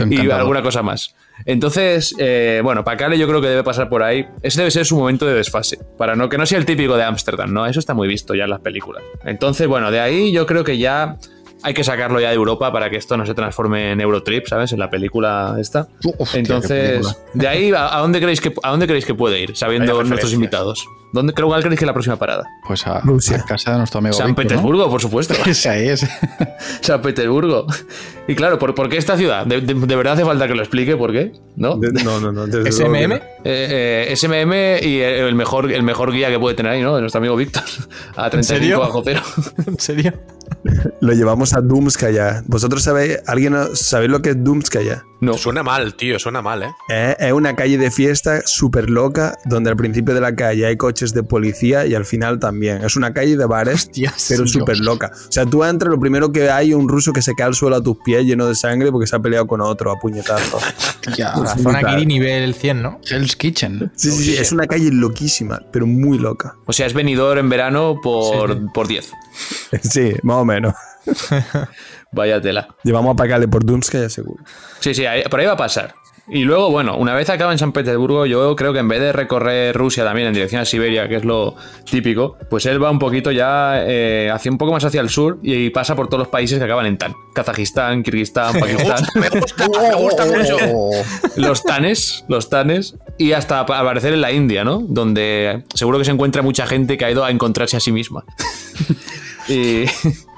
y 0.09 0.29
alguna 0.31 0.61
cosa 0.61 0.81
más. 0.81 1.15
Entonces, 1.45 2.15
eh, 2.17 2.61
bueno, 2.63 2.83
Pacale 2.83 3.17
yo 3.17 3.27
creo 3.27 3.41
que 3.41 3.47
debe 3.47 3.63
pasar 3.63 3.89
por 3.89 4.03
ahí. 4.03 4.27
Ese 4.41 4.59
debe 4.59 4.71
ser 4.71 4.85
su 4.85 4.97
momento 4.97 5.25
de 5.25 5.33
desfase. 5.33 5.79
Para 5.97 6.15
no 6.15 6.29
que 6.29 6.37
no 6.37 6.45
sea 6.45 6.57
el 6.57 6.65
típico 6.65 6.97
de 6.97 7.03
Ámsterdam, 7.03 7.53
¿no? 7.53 7.65
Eso 7.65 7.79
está 7.79 7.93
muy 7.93 8.07
visto 8.07 8.35
ya 8.35 8.45
en 8.45 8.49
las 8.49 8.61
películas. 8.61 9.03
Entonces, 9.25 9.67
bueno, 9.67 9.91
de 9.91 9.99
ahí 9.99 10.31
yo 10.31 10.45
creo 10.45 10.63
que 10.63 10.77
ya 10.77 11.17
hay 11.63 11.73
que 11.73 11.83
sacarlo 11.83 12.19
ya 12.19 12.29
de 12.29 12.35
Europa 12.35 12.71
para 12.71 12.89
que 12.89 12.97
esto 12.97 13.17
no 13.17 13.25
se 13.25 13.33
transforme 13.33 13.91
en 13.91 14.01
Eurotrip, 14.01 14.47
¿sabes? 14.47 14.71
En 14.73 14.79
la 14.79 14.89
película 14.89 15.55
esta. 15.59 15.87
Uf, 16.03 16.15
tío, 16.17 16.25
qué 16.31 16.39
Entonces, 16.39 16.89
película. 16.91 17.15
de 17.33 17.47
ahí, 17.47 17.71
¿a, 17.71 17.95
a 17.95 17.99
dónde 17.99 18.19
creéis 18.19 18.41
que, 18.41 18.53
¿a 18.63 18.69
dónde 18.71 18.87
creéis 18.87 19.05
que 19.05 19.13
puede 19.15 19.39
ir, 19.41 19.55
sabiendo 19.55 20.03
nuestros 20.03 20.33
invitados? 20.33 20.85
¿Dónde 21.13 21.33
creo 21.33 21.47
cuál 21.49 21.61
creéis 21.61 21.77
que 21.77 21.83
es 21.83 21.87
la 21.87 21.93
próxima 21.93 22.15
parada? 22.15 22.45
Pues 22.65 22.87
a, 22.87 23.01
Rusia. 23.01 23.37
a 23.37 23.45
casa 23.45 23.73
de 23.73 23.79
nuestro 23.79 23.97
amigo 23.99 24.13
San 24.13 24.27
Víctor, 24.27 24.45
¿no? 24.45 24.49
Petersburgo, 24.49 24.89
por 24.89 25.01
supuesto. 25.01 25.33
Ese 25.45 25.67
ahí 25.69 25.89
es. 25.89 26.07
San 26.81 27.01
Petersburgo. 27.01 27.67
Y 28.29 28.35
claro, 28.35 28.57
¿por, 28.57 28.73
por 28.73 28.87
qué 28.87 28.95
esta 28.95 29.17
ciudad? 29.17 29.45
De, 29.45 29.59
de- 29.59 29.73
de 29.73 29.95
verdad 29.97 30.13
hace 30.13 30.23
falta 30.23 30.47
que 30.47 30.53
lo 30.55 30.61
explique 30.61 30.95
por 30.95 31.11
qué? 31.11 31.33
¿No? 31.57 31.75
De- 31.75 31.91
no, 32.03 32.21
no, 32.21 32.31
no. 32.31 32.45
SMM. 32.47 33.11
Eh, 33.11 33.19
eh, 33.43 34.15
SMM 34.15 34.87
y 34.87 34.99
el 35.01 35.25
el 35.27 35.35
mejor, 35.35 35.69
el 35.69 35.83
mejor 35.83 36.13
guía 36.13 36.29
que 36.29 36.39
puede 36.39 36.55
tener 36.55 36.71
ahí, 36.71 36.81
¿no? 36.81 36.95
De 36.95 37.01
nuestro 37.01 37.19
amigo 37.19 37.35
Víctor. 37.35 37.63
A 38.15 38.29
35 38.29 38.43
serio? 38.59 38.79
bajo 38.79 39.01
cero. 39.03 39.21
¿En 39.67 39.77
serio? 39.79 40.13
Lo 41.01 41.13
llevamos 41.13 41.53
a 41.53 41.61
Dumskaya. 41.61 42.43
¿Vosotros 42.47 42.83
sabéis, 42.83 43.19
alguien 43.25 43.55
sabéis 43.73 44.11
lo 44.11 44.21
que 44.21 44.31
es 44.31 44.43
Dumskaya? 44.43 45.05
No. 45.21 45.37
Suena 45.37 45.61
mal, 45.61 45.93
tío, 45.93 46.17
suena 46.17 46.41
mal, 46.41 46.63
¿eh? 46.63 46.71
Eh, 46.89 47.15
es 47.19 47.31
una 47.31 47.55
calle 47.55 47.77
de 47.77 47.91
fiesta 47.91 48.41
súper 48.43 48.89
loca, 48.89 49.37
donde 49.45 49.69
al 49.69 49.75
principio 49.75 50.15
de 50.15 50.21
la 50.21 50.35
calle 50.35 50.65
hay 50.65 50.77
coches 50.77 51.13
de 51.13 51.21
policía 51.21 51.85
y 51.85 51.93
al 51.93 52.05
final 52.05 52.39
también. 52.39 52.83
Es 52.83 52.95
una 52.95 53.13
calle 53.13 53.37
de 53.37 53.45
bares, 53.45 53.75
Hostias, 53.85 54.25
pero 54.29 54.47
súper 54.47 54.79
loca. 54.79 55.11
O 55.13 55.31
sea, 55.31 55.45
tú 55.45 55.63
entras, 55.63 55.91
lo 55.91 55.99
primero 55.99 56.31
que 56.31 56.49
hay 56.49 56.71
es 56.71 56.75
un 56.75 56.89
ruso 56.89 57.13
que 57.13 57.21
se 57.21 57.35
cae 57.35 57.47
al 57.47 57.53
suelo 57.53 57.75
a 57.75 57.83
tus 57.83 57.97
pies 57.97 58.25
lleno 58.25 58.47
de 58.47 58.55
sangre 58.55 58.91
porque 58.91 59.05
se 59.05 59.15
ha 59.15 59.19
peleado 59.19 59.45
con 59.45 59.61
otro 59.61 59.91
a 59.91 59.99
puñetazos. 59.99 60.63
Ya. 61.17 61.35
La 61.35 61.57
zona 61.57 61.81
Kiri 61.81 62.05
nivel 62.05 62.53
100, 62.53 62.81
¿no? 62.83 62.99
Hell's 63.09 63.35
Kitchen. 63.35 63.91
Sí, 63.95 64.11
sí, 64.11 64.23
sí, 64.23 64.37
es 64.37 64.51
una 64.51 64.67
calle 64.67 64.91
loquísima, 64.91 65.59
pero 65.73 65.87
muy 65.87 66.19
loca. 66.19 66.57
O 66.67 66.73
sea, 66.73 66.85
es 66.85 66.93
venidor 66.93 67.39
en 67.39 67.49
verano 67.49 67.99
por, 68.03 68.71
por 68.71 68.87
10. 68.87 69.11
Sí, 69.81 70.13
más 70.21 70.37
o 70.37 70.45
menos. 70.45 70.50
Vaya 72.11 72.41
tela. 72.41 72.67
Llevamos 72.83 73.13
a 73.13 73.15
pagarle 73.15 73.47
por 73.47 73.65
Dumskaya 73.65 74.09
seguro. 74.09 74.43
Sí, 74.79 74.93
sí, 74.93 75.05
ahí- 75.05 75.23
por 75.23 75.39
ahí 75.39 75.45
va 75.45 75.53
a 75.53 75.57
pasar. 75.57 75.93
Y 76.27 76.43
luego, 76.43 76.69
bueno, 76.69 76.95
una 76.97 77.13
vez 77.13 77.29
acaba 77.29 77.51
en 77.51 77.57
San 77.57 77.73
Petersburgo, 77.73 78.25
yo 78.25 78.55
creo 78.55 78.71
que 78.71 78.79
en 78.79 78.87
vez 78.87 79.01
de 79.01 79.11
recorrer 79.11 79.75
Rusia 79.75 80.05
también 80.05 80.27
en 80.27 80.33
dirección 80.33 80.61
a 80.61 80.65
Siberia, 80.65 81.09
que 81.09 81.15
es 81.15 81.25
lo 81.25 81.55
típico, 81.89 82.37
pues 82.49 82.65
él 82.67 82.81
va 82.81 82.89
un 82.91 82.99
poquito 82.99 83.31
ya 83.31 83.83
eh, 83.85 84.29
hacia 84.31 84.49
un 84.51 84.57
poco 84.57 84.71
más 84.71 84.85
hacia 84.85 85.01
el 85.01 85.09
sur 85.09 85.39
y 85.41 85.71
pasa 85.71 85.95
por 85.95 86.07
todos 86.07 86.19
los 86.19 86.27
países 86.29 86.59
que 86.59 86.63
acaban 86.63 86.85
en 86.85 86.97
Tan. 86.97 87.13
Kazajistán, 87.33 88.03
Kirguistán, 88.03 88.53
Pakistán. 88.59 89.03
Me 89.15 89.29
gusta, 89.29 89.67
me 89.67 89.95
gusta 89.95 90.25
mucho. 90.25 90.57
los 91.37 91.63
tanes, 91.63 92.23
los 92.29 92.49
tanes, 92.49 92.95
y 93.17 93.33
hasta 93.33 93.65
pa- 93.65 93.79
aparecer 93.79 94.13
en 94.13 94.21
la 94.21 94.31
India, 94.31 94.63
¿no? 94.63 94.79
Donde 94.87 95.63
seguro 95.73 95.97
que 95.97 96.05
se 96.05 96.11
encuentra 96.11 96.41
mucha 96.43 96.65
gente 96.67 96.97
que 96.97 97.03
ha 97.05 97.11
ido 97.11 97.25
a 97.25 97.31
encontrarse 97.31 97.75
a 97.75 97.79
sí 97.81 97.91
misma. 97.91 98.23
Y, 99.51 99.85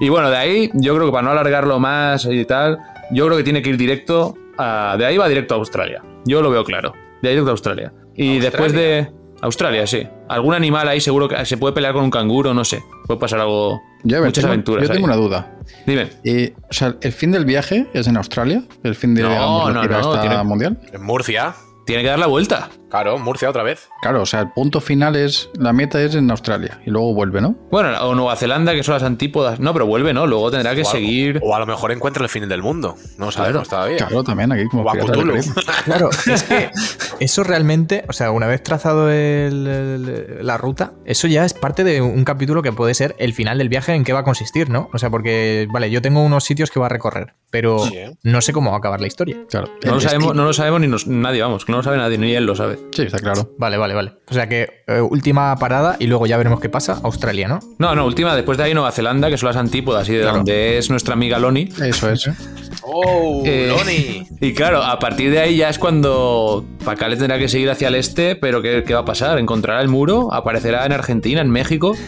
y 0.00 0.08
bueno, 0.08 0.30
de 0.30 0.36
ahí, 0.36 0.70
yo 0.74 0.94
creo 0.94 1.06
que 1.06 1.12
para 1.12 1.22
no 1.22 1.30
alargarlo 1.30 1.78
más 1.80 2.26
y 2.30 2.44
tal, 2.44 2.78
yo 3.10 3.26
creo 3.26 3.36
que 3.38 3.44
tiene 3.44 3.62
que 3.62 3.70
ir 3.70 3.76
directo 3.76 4.34
a. 4.58 4.96
De 4.98 5.06
ahí 5.06 5.16
va 5.16 5.28
directo 5.28 5.54
a 5.54 5.58
Australia. 5.58 6.02
Yo 6.26 6.42
lo 6.42 6.50
veo 6.50 6.64
claro. 6.64 6.92
De 7.22 7.28
ahí 7.28 7.34
directo 7.34 7.50
a 7.50 7.52
Australia. 7.52 7.92
Y 8.14 8.36
¿Australia? 8.36 8.40
después 8.50 8.72
de. 8.72 9.12
Australia, 9.42 9.86
sí. 9.86 10.06
Algún 10.28 10.54
animal 10.54 10.88
ahí 10.88 11.00
seguro 11.02 11.28
que 11.28 11.44
se 11.44 11.58
puede 11.58 11.74
pelear 11.74 11.92
con 11.92 12.04
un 12.04 12.10
canguro, 12.10 12.54
no 12.54 12.64
sé. 12.64 12.82
Puede 13.06 13.20
pasar 13.20 13.40
algo. 13.40 13.82
Muchas 14.02 14.32
tengo- 14.32 14.48
aventuras. 14.48 14.88
Yo 14.88 14.94
tengo 14.94 15.06
ahí. 15.06 15.12
una 15.12 15.22
duda. 15.22 15.58
Dime. 15.86 16.08
Eh, 16.24 16.54
o 16.70 16.72
sea, 16.72 16.96
¿el 17.00 17.12
fin 17.12 17.30
del 17.30 17.44
viaje 17.44 17.86
es 17.92 18.06
en 18.06 18.16
Australia? 18.16 18.62
¿El 18.82 18.94
fin 18.94 19.14
de 19.14 19.22
No, 19.22 19.28
digamos, 19.28 19.74
no, 19.74 19.82
no, 19.82 20.20
tiene- 20.20 20.44
mundial? 20.44 20.78
En 20.92 21.02
Murcia. 21.02 21.54
Tiene 21.84 22.02
que 22.02 22.08
dar 22.08 22.18
la 22.18 22.26
vuelta. 22.26 22.70
Claro, 22.94 23.18
Murcia 23.18 23.50
otra 23.50 23.64
vez. 23.64 23.88
Claro, 24.02 24.22
o 24.22 24.26
sea, 24.26 24.38
el 24.40 24.50
punto 24.52 24.80
final 24.80 25.16
es. 25.16 25.50
La 25.58 25.72
meta 25.72 26.00
es 26.00 26.14
en 26.14 26.30
Australia 26.30 26.80
y 26.86 26.90
luego 26.90 27.12
vuelve, 27.12 27.40
¿no? 27.40 27.56
Bueno, 27.68 27.90
o 28.06 28.14
Nueva 28.14 28.36
Zelanda, 28.36 28.72
que 28.72 28.84
son 28.84 28.94
las 28.94 29.02
antípodas. 29.02 29.58
No, 29.58 29.72
pero 29.72 29.84
vuelve, 29.86 30.12
¿no? 30.14 30.28
Luego 30.28 30.52
tendrá 30.52 30.76
que 30.76 30.82
O 30.82 30.84
seguir. 30.84 31.40
O 31.42 31.56
a 31.56 31.58
lo 31.58 31.66
mejor 31.66 31.90
encuentra 31.90 32.22
el 32.22 32.28
fin 32.28 32.48
del 32.48 32.62
mundo. 32.62 32.94
No 33.18 33.26
lo 33.26 33.32
sabemos 33.32 33.68
todavía. 33.68 33.96
Claro, 33.96 34.22
también 34.22 34.52
aquí 34.52 34.68
como. 34.68 34.84
Claro, 35.84 36.10
es 36.32 36.42
que 36.44 36.70
eso 37.18 37.42
realmente, 37.42 38.04
o 38.08 38.12
sea, 38.12 38.30
una 38.30 38.46
vez 38.46 38.62
trazado 38.62 39.10
el- 39.10 39.66
el- 39.66 40.46
la 40.46 40.56
ruta, 40.56 40.92
eso 41.04 41.26
ya 41.26 41.44
es 41.44 41.52
parte 41.52 41.82
de 41.82 42.00
un 42.00 42.24
capítulo 42.24 42.62
que 42.62 42.70
puede 42.72 42.94
ser 42.94 43.16
el 43.18 43.32
final 43.34 43.58
del 43.58 43.68
viaje 43.68 43.92
en 43.94 44.04
qué 44.04 44.12
va 44.12 44.20
a 44.20 44.24
consistir, 44.24 44.70
¿no? 44.70 44.88
O 44.92 44.98
sea, 44.98 45.10
porque, 45.10 45.66
vale, 45.72 45.90
yo 45.90 46.00
tengo 46.00 46.22
unos 46.22 46.44
sitios 46.44 46.70
que 46.70 46.78
va 46.78 46.86
a 46.86 46.90
recorrer, 46.90 47.34
pero 47.50 47.80
Sí, 47.80 47.96
¿eh? 47.96 48.16
no 48.22 48.40
sé 48.40 48.52
cómo 48.52 48.70
va 48.70 48.76
a 48.76 48.78
acabar 48.78 49.00
la 49.00 49.06
historia. 49.08 49.36
Claro. 49.50 49.68
No 49.84 49.94
lo 49.94 50.00
sabemos, 50.00 50.34
no 50.34 50.44
lo 50.44 50.52
sabemos 50.52 50.80
ni 50.80 50.86
nos- 50.86 51.06
nadie, 51.08 51.42
vamos, 51.42 51.64
que 51.64 51.72
no 51.72 51.78
lo 51.78 51.84
sabe 51.84 51.96
nadie, 51.96 52.18
ni 52.18 52.32
él 52.34 52.46
lo 52.46 52.54
sabe. 52.54 52.78
Sí, 52.92 53.02
está 53.02 53.18
claro. 53.18 53.50
Vale, 53.58 53.76
vale, 53.76 53.94
vale. 53.94 54.12
O 54.30 54.34
sea 54.34 54.48
que 54.48 54.84
eh, 54.86 55.00
última 55.00 55.56
parada 55.56 55.96
y 55.98 56.06
luego 56.06 56.26
ya 56.26 56.36
veremos 56.36 56.60
qué 56.60 56.68
pasa, 56.68 57.00
Australia, 57.02 57.48
¿no? 57.48 57.58
No, 57.78 57.94
no, 57.94 58.06
última, 58.06 58.34
después 58.36 58.56
de 58.58 58.64
ahí 58.64 58.74
Nueva 58.74 58.92
Zelanda, 58.92 59.28
que 59.30 59.36
son 59.38 59.48
las 59.48 59.56
antípodas 59.56 60.08
y 60.08 60.12
de 60.14 60.20
Claro. 60.22 60.36
donde 60.38 60.78
es 60.78 60.90
nuestra 60.90 61.14
amiga 61.14 61.38
Loni. 61.38 61.68
Eso 61.82 62.10
es. 62.10 62.28
¡Oh, 62.82 63.42
Eh, 63.44 63.68
Loni! 63.76 64.28
Y 64.40 64.52
claro, 64.54 64.82
a 64.82 64.98
partir 64.98 65.30
de 65.30 65.40
ahí 65.40 65.56
ya 65.56 65.70
es 65.70 65.78
cuando 65.78 66.64
Pacale 66.84 67.16
tendrá 67.16 67.38
que 67.38 67.48
seguir 67.48 67.70
hacia 67.70 67.88
el 67.88 67.94
este, 67.96 68.36
pero 68.36 68.62
¿qué, 68.62 68.84
qué 68.86 68.94
va 68.94 69.00
a 69.00 69.04
pasar? 69.04 69.38
¿Encontrará 69.38 69.80
el 69.80 69.88
muro? 69.88 70.32
¿Aparecerá 70.32 70.86
en 70.86 70.92
Argentina, 70.92 71.40
en 71.40 71.50
México? 71.50 71.94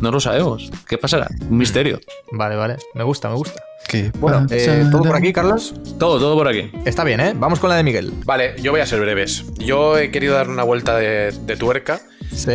No 0.00 0.10
lo 0.10 0.20
sabemos. 0.20 0.70
¿Qué 0.86 0.98
pasará? 0.98 1.28
Un 1.48 1.56
misterio. 1.56 1.98
Vale, 2.32 2.56
vale. 2.56 2.76
Me 2.94 3.04
gusta, 3.04 3.30
me 3.30 3.36
gusta. 3.36 3.62
¿Qué 3.88 4.10
Bueno, 4.18 4.46
eh, 4.50 4.66
pasará? 4.66 4.90
¿todo 4.90 5.02
por 5.02 5.16
aquí, 5.16 5.32
Carlos? 5.32 5.74
Todo, 5.98 6.18
todo 6.18 6.34
por 6.34 6.48
aquí. 6.48 6.70
Está 6.84 7.04
bien, 7.04 7.20
¿eh? 7.20 7.32
Vamos 7.36 7.60
con 7.60 7.70
la 7.70 7.76
de 7.76 7.84
Miguel. 7.84 8.12
Vale, 8.24 8.54
yo 8.60 8.72
voy 8.72 8.80
a 8.80 8.86
ser 8.86 9.00
breves. 9.00 9.44
Yo 9.58 9.98
he 9.98 10.10
querido 10.10 10.34
dar 10.34 10.48
una 10.48 10.62
vuelta 10.62 10.96
de, 10.96 11.32
de 11.32 11.56
tuerca. 11.56 12.00
Sí. 12.34 12.52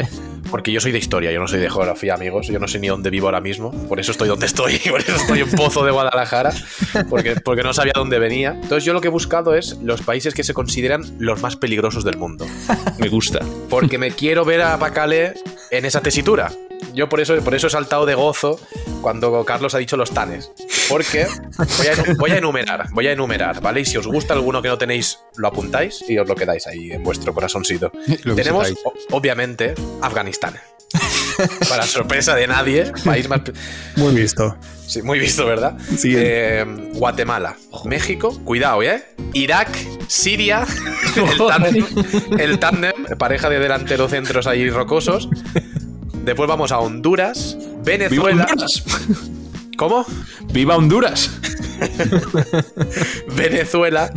Porque 0.49 0.71
yo 0.71 0.79
soy 0.81 0.91
de 0.91 0.97
historia, 0.97 1.31
yo 1.31 1.39
no 1.39 1.47
soy 1.47 1.59
de 1.59 1.69
geografía, 1.69 2.15
amigos. 2.15 2.47
Yo 2.47 2.59
no 2.59 2.67
sé 2.67 2.79
ni 2.79 2.87
dónde 2.87 3.09
vivo 3.11 3.27
ahora 3.27 3.39
mismo. 3.39 3.71
Por 3.87 3.99
eso 3.99 4.11
estoy 4.11 4.27
donde 4.27 4.47
estoy. 4.47 4.79
Por 4.89 4.99
eso 4.99 5.15
estoy 5.15 5.41
en 5.41 5.51
Pozo 5.51 5.85
de 5.85 5.91
Guadalajara. 5.91 6.51
Porque, 7.09 7.35
porque 7.35 7.61
no 7.61 7.73
sabía 7.73 7.93
dónde 7.95 8.17
venía. 8.19 8.51
Entonces, 8.51 8.83
yo 8.83 8.93
lo 8.93 9.01
que 9.01 9.07
he 9.07 9.11
buscado 9.11 9.53
es 9.53 9.77
los 9.83 10.01
países 10.01 10.33
que 10.33 10.43
se 10.43 10.53
consideran 10.53 11.03
los 11.19 11.41
más 11.41 11.55
peligrosos 11.55 12.03
del 12.03 12.17
mundo. 12.17 12.45
Me 12.97 13.09
gusta. 13.09 13.39
Porque 13.69 13.97
me 13.97 14.11
quiero 14.11 14.43
ver 14.43 14.61
a 14.61 14.77
Pacale 14.79 15.35
en 15.69 15.85
esa 15.85 16.01
tesitura. 16.01 16.51
Yo 16.99 17.07
por 17.07 17.21
eso, 17.21 17.33
por 17.41 17.55
eso 17.55 17.67
he 17.67 17.69
saltado 17.69 18.05
de 18.05 18.13
gozo 18.13 18.59
cuando 19.01 19.45
Carlos 19.45 19.73
ha 19.73 19.77
dicho 19.77 19.95
los 19.95 20.11
tanes. 20.11 20.51
Porque 20.89 21.27
voy 21.77 21.87
a, 21.87 21.95
enu- 21.95 22.17
voy 22.17 22.31
a 22.31 22.37
enumerar, 22.39 22.87
voy 22.91 23.07
a 23.07 23.13
enumerar, 23.13 23.61
¿vale? 23.61 23.79
Y 23.79 23.85
si 23.85 23.95
os 23.95 24.05
gusta 24.05 24.33
alguno 24.33 24.61
que 24.61 24.67
no 24.67 24.77
tenéis, 24.77 25.19
lo 25.37 25.47
apuntáis 25.47 26.03
y 26.09 26.17
os 26.17 26.27
lo 26.27 26.35
quedáis 26.35 26.67
ahí 26.67 26.91
en 26.91 27.01
vuestro 27.01 27.33
corazoncito. 27.33 27.89
Lo 28.25 28.35
Tenemos, 28.35 28.73
obviamente, 29.11 29.75
Afganistán. 30.01 30.55
Para 31.69 31.83
sorpresa 31.83 32.35
de 32.35 32.47
nadie, 32.47 32.91
país 33.05 33.29
más... 33.29 33.41
Muy 33.95 34.13
visto. 34.13 34.57
Sí, 34.85 35.01
muy 35.01 35.19
visto, 35.19 35.45
¿verdad? 35.45 35.77
Siguiente. 35.79 36.59
Eh, 36.61 36.65
Guatemala, 36.95 37.55
México, 37.85 38.37
cuidado, 38.43 38.81
¿eh? 38.83 39.05
Irak, 39.33 39.69
Siria, 40.07 40.65
el 41.15 41.37
tándem, 41.37 41.85
el 42.39 42.59
tándem, 42.59 42.93
pareja 43.17 43.49
de 43.49 43.59
delanteros 43.59 44.09
centros 44.11 44.47
ahí 44.47 44.69
rocosos. 44.69 45.29
Después 46.29 46.47
vamos 46.47 46.71
a 46.71 46.77
Honduras, 46.77 47.57
¡Viva 47.59 47.81
Venezuela. 47.83 48.45
Honduras! 48.47 48.83
¿Cómo? 49.79 50.05
¡Viva 50.53 50.77
Honduras! 50.77 51.31
Venezuela, 53.35 54.13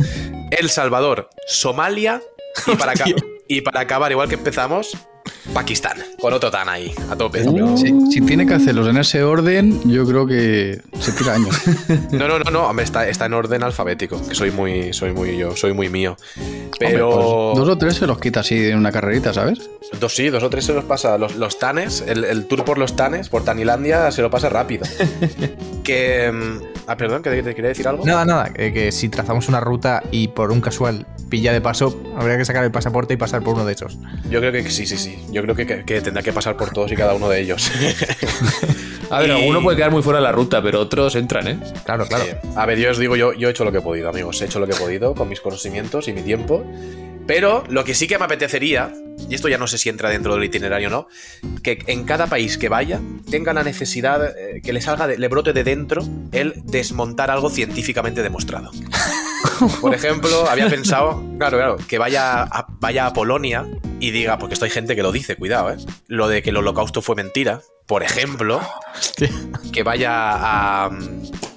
El 0.51 0.69
Salvador, 0.69 1.27
Somalia 1.47 2.21
y 2.67 2.75
para, 2.75 2.93
y 3.47 3.61
para 3.61 3.79
acabar, 3.79 4.11
igual 4.11 4.29
que 4.29 4.35
empezamos, 4.35 4.95
Pakistán. 5.53 5.97
Con 6.19 6.33
otro 6.33 6.49
tan 6.49 6.69
ahí, 6.69 6.93
a 7.09 7.15
tope. 7.15 7.43
Si, 7.77 8.11
si 8.11 8.21
tiene 8.21 8.45
que 8.45 8.53
hacerlos 8.53 8.87
en 8.87 8.97
ese 8.97 9.23
orden, 9.23 9.81
yo 9.89 10.05
creo 10.05 10.25
que 10.25 10.81
se 10.99 11.11
tira 11.13 11.33
años. 11.35 11.59
No, 12.11 12.27
no, 12.27 12.39
no, 12.39 12.51
no, 12.51 12.67
hombre, 12.67 12.85
está, 12.85 13.07
está 13.07 13.25
en 13.25 13.33
orden 13.33 13.63
alfabético, 13.63 14.25
que 14.27 14.35
soy 14.35 14.51
muy, 14.51 14.93
soy 14.93 15.11
muy 15.13 15.35
yo, 15.37 15.55
soy 15.55 15.73
muy 15.73 15.89
mío. 15.89 16.15
Hombre, 16.37 16.69
Pero 16.79 17.51
pues 17.53 17.59
dos 17.59 17.69
o 17.69 17.77
tres 17.77 17.95
se 17.95 18.07
los 18.07 18.19
quita 18.19 18.41
así 18.41 18.55
en 18.69 18.77
una 18.77 18.91
carrerita, 18.91 19.33
¿sabes? 19.33 19.69
dos 19.99 20.15
sí, 20.15 20.29
dos 20.29 20.43
o 20.43 20.49
tres 20.49 20.65
se 20.65 20.73
los 20.73 20.85
pasa. 20.85 21.17
Los, 21.17 21.35
los 21.35 21.59
tanes, 21.59 22.03
el, 22.07 22.23
el 22.23 22.45
tour 22.45 22.63
por 22.63 22.77
los 22.77 22.95
tanes, 22.95 23.29
por 23.29 23.43
Tanilandia, 23.43 24.11
se 24.11 24.21
lo 24.21 24.29
pasa 24.29 24.49
rápido. 24.49 24.85
que. 25.83 26.31
Ah, 26.87 26.97
perdón, 26.97 27.21
que 27.23 27.29
te, 27.29 27.43
te 27.43 27.55
quería 27.55 27.69
decir 27.69 27.87
algo. 27.87 28.05
Nada, 28.05 28.25
nada, 28.25 28.49
que, 28.53 28.73
que 28.73 28.91
si 28.91 29.07
trazamos 29.09 29.47
una 29.47 29.59
ruta 29.59 30.03
y 30.11 30.27
por 30.27 30.51
un 30.51 30.59
casual 30.61 31.05
pilla 31.29 31.53
de 31.53 31.61
paso, 31.61 31.97
habría 32.17 32.37
que 32.37 32.45
sacar 32.45 32.63
el 32.63 32.71
pasaporte 32.71 33.13
y 33.13 33.17
pasar 33.17 33.41
por 33.41 33.53
uno 33.55 33.65
de 33.65 33.73
esos. 33.73 33.97
Yo 34.29 34.39
creo 34.39 34.51
que 34.51 34.69
sí, 34.69 34.85
sí, 34.85 34.97
sí. 34.97 35.17
Yo 35.31 35.41
creo 35.43 35.55
que, 35.55 35.65
que- 35.65 35.83
que 35.85 36.01
tendrá 36.01 36.21
que 36.21 36.33
pasar 36.33 36.57
por 36.57 36.71
todos 36.71 36.91
y 36.91 36.95
cada 36.95 37.13
uno 37.13 37.29
de 37.29 37.39
ellos. 37.41 37.71
A 39.09 39.19
ver, 39.19 39.29
Y- 39.29 39.33
alguno 39.33 39.61
puede 39.61 39.77
quedar 39.77 39.91
muy 39.91 40.01
fuera 40.01 40.19
de 40.19 40.23
la 40.23 40.31
ruta, 40.31 40.61
pero 40.61 40.79
otros 40.81 41.15
entran, 41.15 41.47
¿eh? 41.47 41.59
Claro, 41.85 42.05
claro. 42.07 42.23
Eh, 42.23 42.37
a 42.55 42.65
ver, 42.65 42.79
yo 42.79 42.89
os 42.91 42.97
digo, 42.97 43.15
yo, 43.15 43.33
yo 43.33 43.47
he 43.47 43.51
hecho 43.51 43.63
lo 43.63 43.71
que 43.71 43.77
he 43.77 43.81
podido, 43.81 44.09
amigos. 44.09 44.41
He 44.41 44.45
hecho 44.45 44.59
lo 44.59 44.65
que 44.65 44.73
he 44.73 44.77
podido 44.77 45.13
con 45.13 45.29
mis 45.29 45.39
conocimientos 45.39 46.07
y 46.07 46.13
mi 46.13 46.21
tiempo. 46.21 46.63
Pero 47.25 47.63
lo 47.69 47.83
que 47.83 47.93
sí 47.95 48.07
que 48.07 48.17
me 48.19 48.25
apetecería, 48.25 48.93
y 49.29 49.35
esto 49.35 49.47
ya 49.47 49.57
no 49.57 49.67
sé 49.67 49.77
si 49.77 49.89
entra 49.89 50.09
dentro 50.09 50.33
del 50.35 50.43
itinerario 50.43 50.89
o 50.89 50.91
no, 50.91 51.07
que 51.63 51.79
en 51.87 52.03
cada 52.03 52.27
país 52.27 52.57
que 52.57 52.67
vaya 52.69 52.99
tenga 53.31 53.53
la 53.53 53.63
necesidad, 53.63 54.37
eh, 54.37 54.61
que 54.61 54.73
le 54.73 54.81
salga, 54.81 55.07
de- 55.07 55.17
le 55.17 55.27
brote 55.29 55.53
de 55.53 55.63
dentro 55.63 56.03
el 56.33 56.53
desmontar 56.65 57.31
algo 57.31 57.49
científicamente 57.49 58.21
demostrado. 58.23 58.71
Por 59.81 59.93
ejemplo, 59.93 60.49
había 60.49 60.67
pensado, 60.69 61.23
claro, 61.37 61.57
claro, 61.57 61.77
que 61.87 61.97
vaya 61.97 62.43
a, 62.43 62.65
vaya 62.79 63.05
a 63.07 63.13
Polonia 63.13 63.65
y 63.99 64.11
diga, 64.11 64.37
porque 64.37 64.53
esto 64.53 64.65
hay 64.65 64.71
gente 64.71 64.95
que 64.95 65.03
lo 65.03 65.11
dice, 65.11 65.35
cuidado, 65.37 65.71
¿eh? 65.71 65.77
Lo 66.07 66.27
de 66.27 66.41
que 66.43 66.49
el 66.49 66.57
holocausto 66.57 67.01
fue 67.01 67.15
mentira. 67.15 67.61
Por 67.85 68.01
ejemplo, 68.03 68.61
que 69.73 69.83
vaya 69.83 70.09
a, 70.13 70.85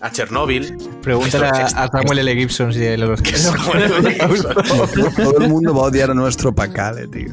a 0.00 0.11
Chernóbil. 0.12 0.76
Pregúntale 1.07 1.47
a, 1.47 1.87
Samuel 1.87 2.19
L. 2.19 2.35
Gibson 2.35 2.73
si 2.73 2.83
él 2.85 3.03
los 3.03 3.23
Todo 5.17 5.39
el 5.39 5.49
mundo 5.49 5.73
va 5.73 5.83
a 5.83 5.85
odiar 5.85 6.11
a 6.11 6.15
nuestro 6.15 6.53
Pacale, 6.53 7.07
tío. 7.07 7.33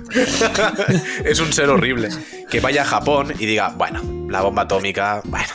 es 1.25 1.39
un 1.39 1.51
ser 1.51 1.69
horrible. 1.69 2.09
Que 2.51 2.59
vaya 2.59 2.83
a 2.83 2.85
Japón 2.85 3.33
y 3.39 3.47
diga, 3.47 3.73
bueno, 3.75 4.27
la 4.29 4.41
bomba 4.41 4.61
atómica, 4.61 5.23
bueno, 5.25 5.47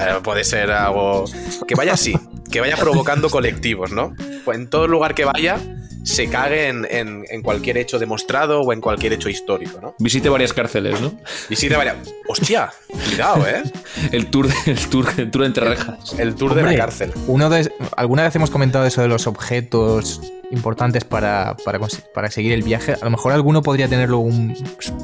eh, 0.00 0.20
puede 0.22 0.42
ser 0.44 0.70
algo. 0.70 1.26
Que 1.68 1.74
vaya 1.74 1.92
así, 1.92 2.18
que 2.50 2.60
vaya 2.60 2.78
provocando 2.78 3.28
colectivos, 3.28 3.92
¿no? 3.92 4.14
Pues 4.46 4.56
en 4.56 4.70
todo 4.70 4.88
lugar 4.88 5.14
que 5.14 5.26
vaya, 5.26 5.58
se 6.06 6.28
cague 6.28 6.68
en, 6.68 6.86
en- 6.88 7.24
en 7.28 7.42
cualquier 7.42 7.76
hecho 7.78 7.98
demostrado 7.98 8.60
o 8.60 8.72
en 8.72 8.80
cualquier 8.80 9.12
hecho 9.12 9.28
histórico, 9.28 9.80
¿no? 9.80 9.94
Visite 9.98 10.28
varias 10.28 10.52
cárceles, 10.52 11.00
¿no? 11.00 11.12
Y 11.50 11.56
si 11.56 11.68
te 11.68 11.76
vaya. 11.76 11.96
¡Hostia! 12.28 12.70
Cuidado, 13.08 13.44
¿eh? 13.46 13.62
El 14.12 14.26
tour, 14.28 14.48
el 14.66 14.78
tour, 14.88 15.06
el 15.16 15.30
tour 15.30 15.44
entre 15.44 15.64
rejas. 15.68 16.14
El 16.18 16.34
tour 16.36 16.54
de 16.54 16.62
la 16.62 16.76
cárcel. 16.76 17.12
Uno 17.26 17.50
de, 17.50 17.70
alguna 17.96 18.22
vez 18.22 18.36
hemos 18.36 18.50
comentado 18.50 18.86
eso 18.86 19.02
de 19.02 19.08
los 19.08 19.26
objetos 19.26 20.20
importantes 20.52 21.02
para, 21.02 21.56
para, 21.64 21.80
para 22.14 22.30
seguir 22.30 22.52
el 22.52 22.62
viaje. 22.62 22.92
A 22.92 23.04
lo 23.04 23.10
mejor 23.10 23.32
alguno 23.32 23.62
podría 23.62 23.88
tenerlo 23.88 24.18
un 24.18 24.54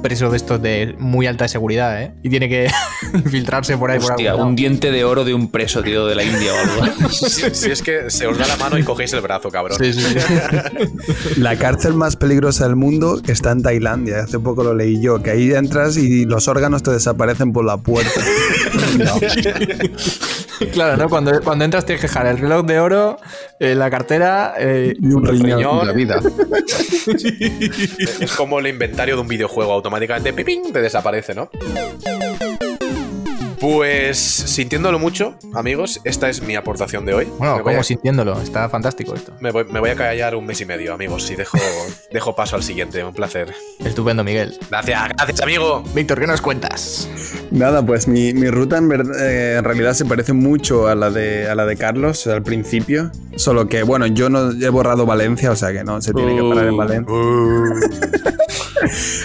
preso 0.00 0.30
de 0.30 0.36
estos 0.36 0.62
de 0.62 0.94
muy 0.98 1.26
alta 1.26 1.48
seguridad, 1.48 2.00
¿eh? 2.00 2.12
Y 2.22 2.30
tiene 2.30 2.48
que 2.48 2.70
infiltrarse 3.14 3.76
por 3.76 3.90
ahí 3.90 3.98
por 3.98 4.12
Hostia, 4.12 4.30
algún 4.32 4.48
un 4.48 4.56
diente 4.56 4.92
de 4.92 5.04
oro 5.04 5.24
de 5.24 5.34
un 5.34 5.50
preso, 5.50 5.82
tío, 5.82 6.06
de 6.06 6.14
la 6.14 6.22
India 6.22 6.52
o 6.54 6.58
algo. 6.82 7.08
Si, 7.10 7.50
si 7.54 7.70
es 7.72 7.82
que 7.82 8.08
se 8.10 8.26
os 8.26 8.38
da 8.38 8.46
la 8.46 8.56
mano 8.56 8.78
y 8.78 8.84
cogéis 8.84 9.12
el 9.14 9.20
brazo, 9.20 9.50
cabrón. 9.50 9.78
Sí, 9.78 9.92
sí, 9.92 10.00
sí. 10.02 10.18
La 11.36 11.56
cárcel 11.56 11.94
más 11.94 12.16
peligrosa 12.16 12.66
del 12.66 12.76
mundo 12.76 13.20
está 13.26 13.52
en 13.52 13.62
Tailandia. 13.62 14.20
Hace 14.20 14.38
poco 14.38 14.64
lo 14.64 14.74
leí 14.74 15.00
yo, 15.00 15.22
que 15.22 15.30
ahí 15.30 15.52
entras 15.52 15.96
y 15.96 16.24
los 16.24 16.48
órganos 16.48 16.82
te 16.82 16.90
desaparecen 16.90 17.52
por 17.52 17.64
la 17.64 17.76
puerta. 17.76 18.10
claro, 20.72 20.96
¿no? 20.96 21.08
Cuando, 21.08 21.40
cuando 21.42 21.64
entras 21.64 21.84
tienes 21.84 22.00
que 22.00 22.08
dejar 22.08 22.26
el 22.26 22.38
reloj 22.38 22.66
de 22.66 22.80
oro, 22.80 23.18
eh, 23.58 23.74
la 23.74 23.90
cartera 23.90 24.54
eh, 24.58 24.94
Y 25.00 25.12
un 25.12 25.24
riñón. 25.24 25.58
riñón. 25.58 25.86
La 25.86 25.92
vida. 25.92 26.20
Es 28.20 28.32
como 28.36 28.60
el 28.60 28.68
inventario 28.68 29.16
de 29.16 29.22
un 29.22 29.28
videojuego, 29.28 29.72
automáticamente 29.72 30.32
pipín, 30.32 30.72
te 30.72 30.80
desaparece, 30.80 31.34
¿no? 31.34 31.50
Pues 33.62 34.18
sintiéndolo 34.18 34.98
mucho, 34.98 35.36
amigos, 35.54 36.00
esta 36.02 36.28
es 36.28 36.42
mi 36.42 36.56
aportación 36.56 37.06
de 37.06 37.14
hoy. 37.14 37.28
Bueno, 37.38 37.58
me, 37.58 37.62
voy 37.62 37.72
como 37.74 37.80
a, 37.80 37.84
sintiéndolo, 37.84 38.42
está 38.42 38.68
fantástico 38.68 39.14
esto. 39.14 39.34
me 39.38 39.52
voy- 39.52 39.66
me 39.70 39.78
voy 39.78 39.90
a 39.90 39.94
callar 39.94 40.34
un 40.34 40.44
mes 40.44 40.60
y 40.62 40.64
medio, 40.66 40.92
amigos, 40.92 41.30
y 41.30 41.36
dejo, 41.36 41.56
dejo 42.12 42.34
paso 42.34 42.56
al 42.56 42.64
siguiente. 42.64 43.04
Un 43.04 43.14
placer. 43.14 43.54
Estupendo, 43.78 44.24
Miguel. 44.24 44.58
Gracias, 44.68 45.10
gracias, 45.16 45.40
amigo. 45.42 45.84
Víctor, 45.94 46.18
¿qué 46.18 46.26
nos 46.26 46.40
cuentas? 46.40 47.08
Nada, 47.52 47.86
pues 47.86 48.08
mi, 48.08 48.34
mi 48.34 48.50
ruta 48.50 48.78
en, 48.78 48.88
ver- 48.88 49.06
eh, 49.20 49.54
en 49.58 49.64
realidad 49.64 49.92
se 49.94 50.06
parece 50.06 50.32
mucho 50.32 50.88
a 50.88 50.96
la 50.96 51.10
de, 51.10 51.46
a 51.48 51.54
la 51.54 51.64
de 51.64 51.76
Carlos 51.76 52.26
al 52.26 52.42
principio. 52.42 53.12
Solo 53.36 53.68
que, 53.68 53.84
bueno, 53.84 54.08
yo 54.08 54.28
no 54.28 54.50
he 54.50 54.68
borrado 54.70 55.06
Valencia, 55.06 55.52
o 55.52 55.56
sea 55.56 55.72
que 55.72 55.84
no 55.84 56.02
se 56.02 56.12
tiene 56.12 56.34
que 56.34 56.42
parar 56.42 56.66
en 56.66 56.76
Valencia. 56.76 57.14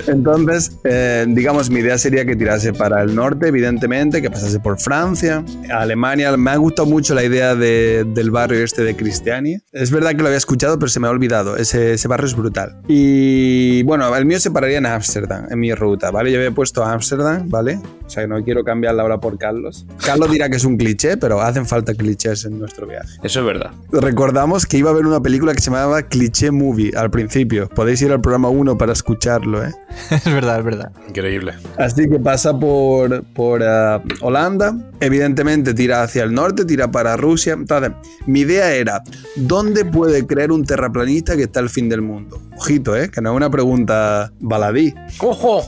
Entonces, 0.07 0.71
eh, 0.83 1.25
digamos, 1.27 1.71
mi 1.71 1.79
idea 1.79 1.97
sería 1.97 2.23
que 2.25 2.35
tirase 2.35 2.73
para 2.73 3.01
el 3.01 3.15
norte, 3.15 3.47
evidentemente, 3.47 4.21
que 4.21 4.26
pasase 4.29 4.59
por 4.59 4.79
Francia, 4.79 5.43
Alemania. 5.71 6.35
Me 6.37 6.51
ha 6.51 6.55
gustado 6.57 6.87
mucho 6.87 7.13
la 7.13 7.23
idea 7.23 7.55
de- 7.55 8.05
del 8.07 8.31
barrio 8.31 8.63
este 8.63 8.83
de 8.83 8.95
Cristiania. 8.95 9.59
Es 9.71 9.91
verdad 9.91 10.11
que 10.11 10.17
lo 10.17 10.25
había 10.27 10.37
escuchado, 10.37 10.77
pero 10.79 10.89
se 10.89 10.99
me 10.99 11.07
ha 11.07 11.09
olvidado. 11.09 11.57
Ese, 11.57 11.93
ese 11.93 12.07
barrio 12.07 12.27
es 12.27 12.35
brutal. 12.35 12.77
Y 12.87 13.83
bueno, 13.83 14.13
el 14.15 14.25
mío 14.25 14.39
se 14.39 14.51
pararía 14.51 14.77
en 14.77 14.85
Ámsterdam, 14.85 15.45
en 15.49 15.59
mi 15.59 15.73
ruta, 15.73 16.11
¿vale? 16.11 16.31
Yo 16.31 16.37
había 16.37 16.51
puesto 16.51 16.83
Ámsterdam, 16.83 17.49
¿vale? 17.49 17.79
O 18.05 18.09
sea 18.09 18.23
que 18.23 18.27
no 18.29 18.43
quiero 18.43 18.63
cambiarla 18.63 19.01
ahora 19.03 19.19
por 19.19 19.37
Carlos. 19.37 19.85
Carlos 20.05 20.31
dirá 20.31 20.49
que 20.49 20.57
es 20.57 20.65
un 20.65 20.77
cliché, 20.77 21.17
pero 21.17 21.41
hacen 21.41 21.65
falta 21.65 21.93
clichés 21.93 22.45
en 22.45 22.59
nuestro 22.59 22.87
viaje. 22.87 23.09
Eso 23.23 23.39
es 23.41 23.45
verdad. 23.45 23.71
Recordamos 23.91 24.65
que 24.65 24.77
iba 24.77 24.89
a 24.89 24.93
haber 24.93 25.05
una 25.05 25.21
película 25.21 25.53
que 25.53 25.61
se 25.61 25.69
llamaba 25.71 26.01
Cliché 26.03 26.51
Movie 26.51 26.91
al 26.95 27.09
principio. 27.11 27.67
Podéis 27.69 28.01
ir 28.01 28.11
al 28.11 28.21
programa 28.21 28.49
1 28.49 28.77
para 28.77 28.93
escucharlo, 28.93 29.63
¿eh? 29.63 29.73
es 30.11 30.25
verdad, 30.25 30.59
es 30.59 30.65
verdad. 30.65 30.91
Increíble. 31.07 31.53
Así 31.77 32.09
que 32.09 32.19
pasa 32.19 32.57
por, 32.57 33.23
por 33.33 33.61
eh, 33.63 33.99
Holanda. 34.21 34.75
Evidentemente 34.99 35.73
tira 35.73 36.03
hacia 36.03 36.23
el 36.23 36.33
norte, 36.33 36.65
tira 36.65 36.91
para 36.91 37.17
Rusia. 37.17 37.53
Entonces, 37.53 37.91
mi 38.25 38.41
idea 38.41 38.73
era, 38.73 39.03
¿dónde 39.35 39.85
puede 39.85 40.25
creer 40.25 40.51
un 40.51 40.65
terraplanista 40.65 41.35
que 41.35 41.43
está 41.43 41.59
al 41.59 41.69
fin 41.69 41.89
del 41.89 42.01
mundo? 42.01 42.41
Ojito, 42.57 42.95
¿eh? 42.95 43.09
Que 43.09 43.21
no 43.21 43.31
es 43.31 43.37
una 43.37 43.49
pregunta 43.49 44.31
baladí. 44.39 44.93
¡Ojo! 45.19 45.61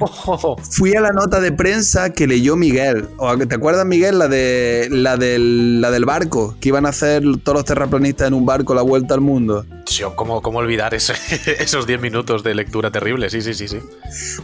¡Ojo! 0.00 0.56
Fui 0.70 0.94
a 0.94 1.00
la 1.00 1.10
nota 1.10 1.40
de 1.40 1.52
prensa 1.52 2.10
que 2.10 2.26
leyó 2.26 2.56
Miguel. 2.56 3.08
¿O 3.18 3.36
¿Te 3.36 3.54
acuerdas, 3.54 3.86
Miguel, 3.86 4.18
la, 4.18 4.28
de, 4.28 4.88
la, 4.90 5.16
del, 5.16 5.80
la 5.80 5.90
del 5.90 6.04
barco? 6.04 6.56
Que 6.60 6.70
iban 6.70 6.86
a 6.86 6.90
hacer 6.90 7.22
todos 7.42 7.58
los 7.58 7.64
terraplanistas 7.64 8.28
en 8.28 8.34
un 8.34 8.46
barco 8.46 8.74
la 8.74 8.82
vuelta 8.82 9.14
al 9.14 9.20
mundo. 9.20 9.64
Tío, 9.84 10.16
¿cómo, 10.16 10.40
cómo 10.42 10.58
olvidar 10.60 10.94
ese- 10.94 11.14
esos 11.58 11.86
10 11.86 12.00
minutos 12.00 12.42
de 12.42 12.54
lectura 12.54 12.90
terrible? 12.90 13.28
Sí, 13.30 13.42
sí, 13.42 13.54
sí, 13.54 13.68
sí. 13.68 13.78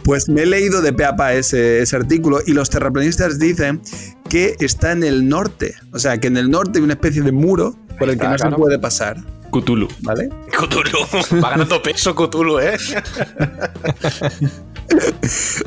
Pues 0.03 0.29
me 0.29 0.43
he 0.43 0.45
leído 0.45 0.81
de 0.81 0.93
pe 0.93 1.05
a 1.05 1.15
pa 1.15 1.33
ese, 1.33 1.81
ese 1.81 1.95
artículo 1.95 2.39
y 2.45 2.53
los 2.53 2.69
terraplanistas 2.69 3.39
dicen 3.39 3.81
que 4.29 4.55
está 4.59 4.91
en 4.91 5.03
el 5.03 5.27
norte. 5.27 5.73
O 5.93 5.99
sea, 5.99 6.19
que 6.19 6.27
en 6.27 6.37
el 6.37 6.49
norte 6.49 6.77
hay 6.79 6.83
una 6.83 6.93
especie 6.93 7.21
de 7.23 7.31
muro 7.31 7.75
por 7.97 8.09
el 8.09 8.17
que 8.17 8.27
no 8.27 8.35
claro. 8.35 8.51
se 8.51 8.55
puede 8.57 8.79
pasar. 8.79 9.17
Cthulhu. 9.51 9.87
¿Vale? 10.01 10.29
Cthulhu. 10.51 11.41
Va 11.43 11.49
ganando 11.49 11.81
peso 11.81 12.15
Cthulhu, 12.15 12.59
¿eh? 12.59 12.77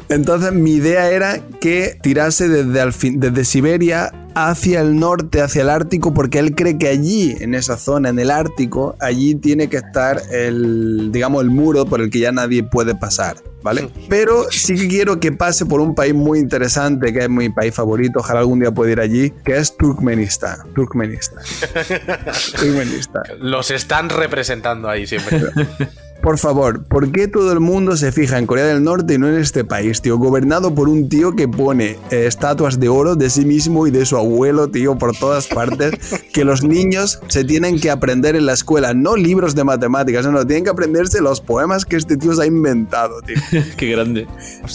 Entonces 0.09 0.53
mi 0.53 0.75
idea 0.75 1.11
era 1.11 1.41
que 1.61 1.97
tirase 2.03 2.49
desde, 2.49 2.81
al 2.81 2.93
fin- 2.93 3.21
desde 3.21 3.45
Siberia 3.45 4.13
hacia 4.37 4.81
el 4.81 4.99
norte, 4.99 5.41
hacia 5.43 5.63
el 5.63 5.71
Ártico, 5.71 6.13
porque 6.13 6.41
él 6.41 6.55
cree 6.57 6.77
que 6.77 6.89
allí, 6.89 7.37
en 7.41 7.55
esa 7.55 7.77
zona, 7.77 8.09
en 8.09 8.19
el 8.19 8.31
Ártico, 8.33 8.97
allí 9.01 9.37
tiene 9.37 9.69
que 9.69 9.77
estar 9.77 10.21
el, 10.33 11.11
digamos, 11.13 11.43
el 11.43 11.51
muro 11.51 11.87
por 11.87 12.01
el 12.01 12.11
que 12.11 12.19
ya 12.19 12.33
nadie 12.33 12.65
puede 12.65 12.97
pasar, 12.97 13.37
¿vale? 13.63 13.89
Pero 14.09 14.51
sí 14.51 14.75
que 14.75 14.89
quiero 14.89 15.21
que 15.21 15.31
pase 15.31 15.67
por 15.67 15.81
un 15.81 15.95
país 15.95 16.15
muy 16.15 16.41
interesante, 16.41 17.13
que 17.13 17.21
es 17.21 17.31
mi 17.31 17.49
país 17.49 17.73
favorito, 17.75 18.19
ojalá 18.19 18.41
algún 18.41 18.59
día 18.59 18.73
pueda 18.73 18.91
ir 18.91 18.99
allí, 19.01 19.33
que 19.45 19.57
es 19.57 19.77
Turkmenistán. 19.77 20.59
Turkmenistán. 20.75 21.39
Turkmenistán. 22.59 23.23
Los 23.39 23.71
están 23.71 24.09
representando 24.11 24.89
ahí 24.89 25.07
siempre. 25.07 25.41
Por 26.23 26.39
favor, 26.39 26.85
¿por 26.85 27.13
qué 27.13 27.29
todo 27.29 27.53
el 27.53 27.61
mundo 27.61 27.97
se 27.97 28.11
fija 28.11 28.39
en 28.39 28.47
Corea 28.47 28.65
del 28.65 28.83
Norte 28.83 29.15
y 29.15 29.19
no 29.19 29.29
en 29.29 29.35
este 29.35 29.65
país, 29.65 30.01
tío? 30.01 30.17
Gobernado 30.17 30.75
por 30.75 30.89
un 30.89 31.09
tío 31.09 31.37
que 31.37 31.49
pone 31.49 31.99
eh, 32.11 32.27
estatuas 32.27 32.81
de 32.81 32.89
oro 32.89 33.15
de 33.15 33.29
sí 33.29 33.45
mismo 33.45 33.87
y 33.87 33.91
de 33.91 34.07
su 34.07 34.17
abuelo, 34.17 34.69
tío, 34.69 34.97
por 34.97 35.15
todas 35.17 35.47
partes, 35.47 35.93
que 36.33 36.45
los 36.45 36.65
niños 36.65 37.21
se 37.29 37.45
tienen 37.45 37.79
que 37.79 37.91
aprender 37.91 38.37
en 38.37 38.47
la 38.47 38.55
escuela, 38.55 38.95
no 38.95 39.17
libros 39.17 39.55
de 39.55 39.65
matemáticas, 39.65 40.25
no, 40.25 40.33
no, 40.33 40.47
tienen 40.47 40.65
que 40.65 40.71
aprenderse 40.71 41.21
los 41.21 41.41
poemas 41.43 41.85
que 41.85 41.97
este 41.97 42.17
tío 42.17 42.33
se 42.35 42.45
ha 42.45 42.47
inventado, 42.47 43.21
tío. 43.21 43.37
Qué 43.77 43.91
grande. 43.91 44.27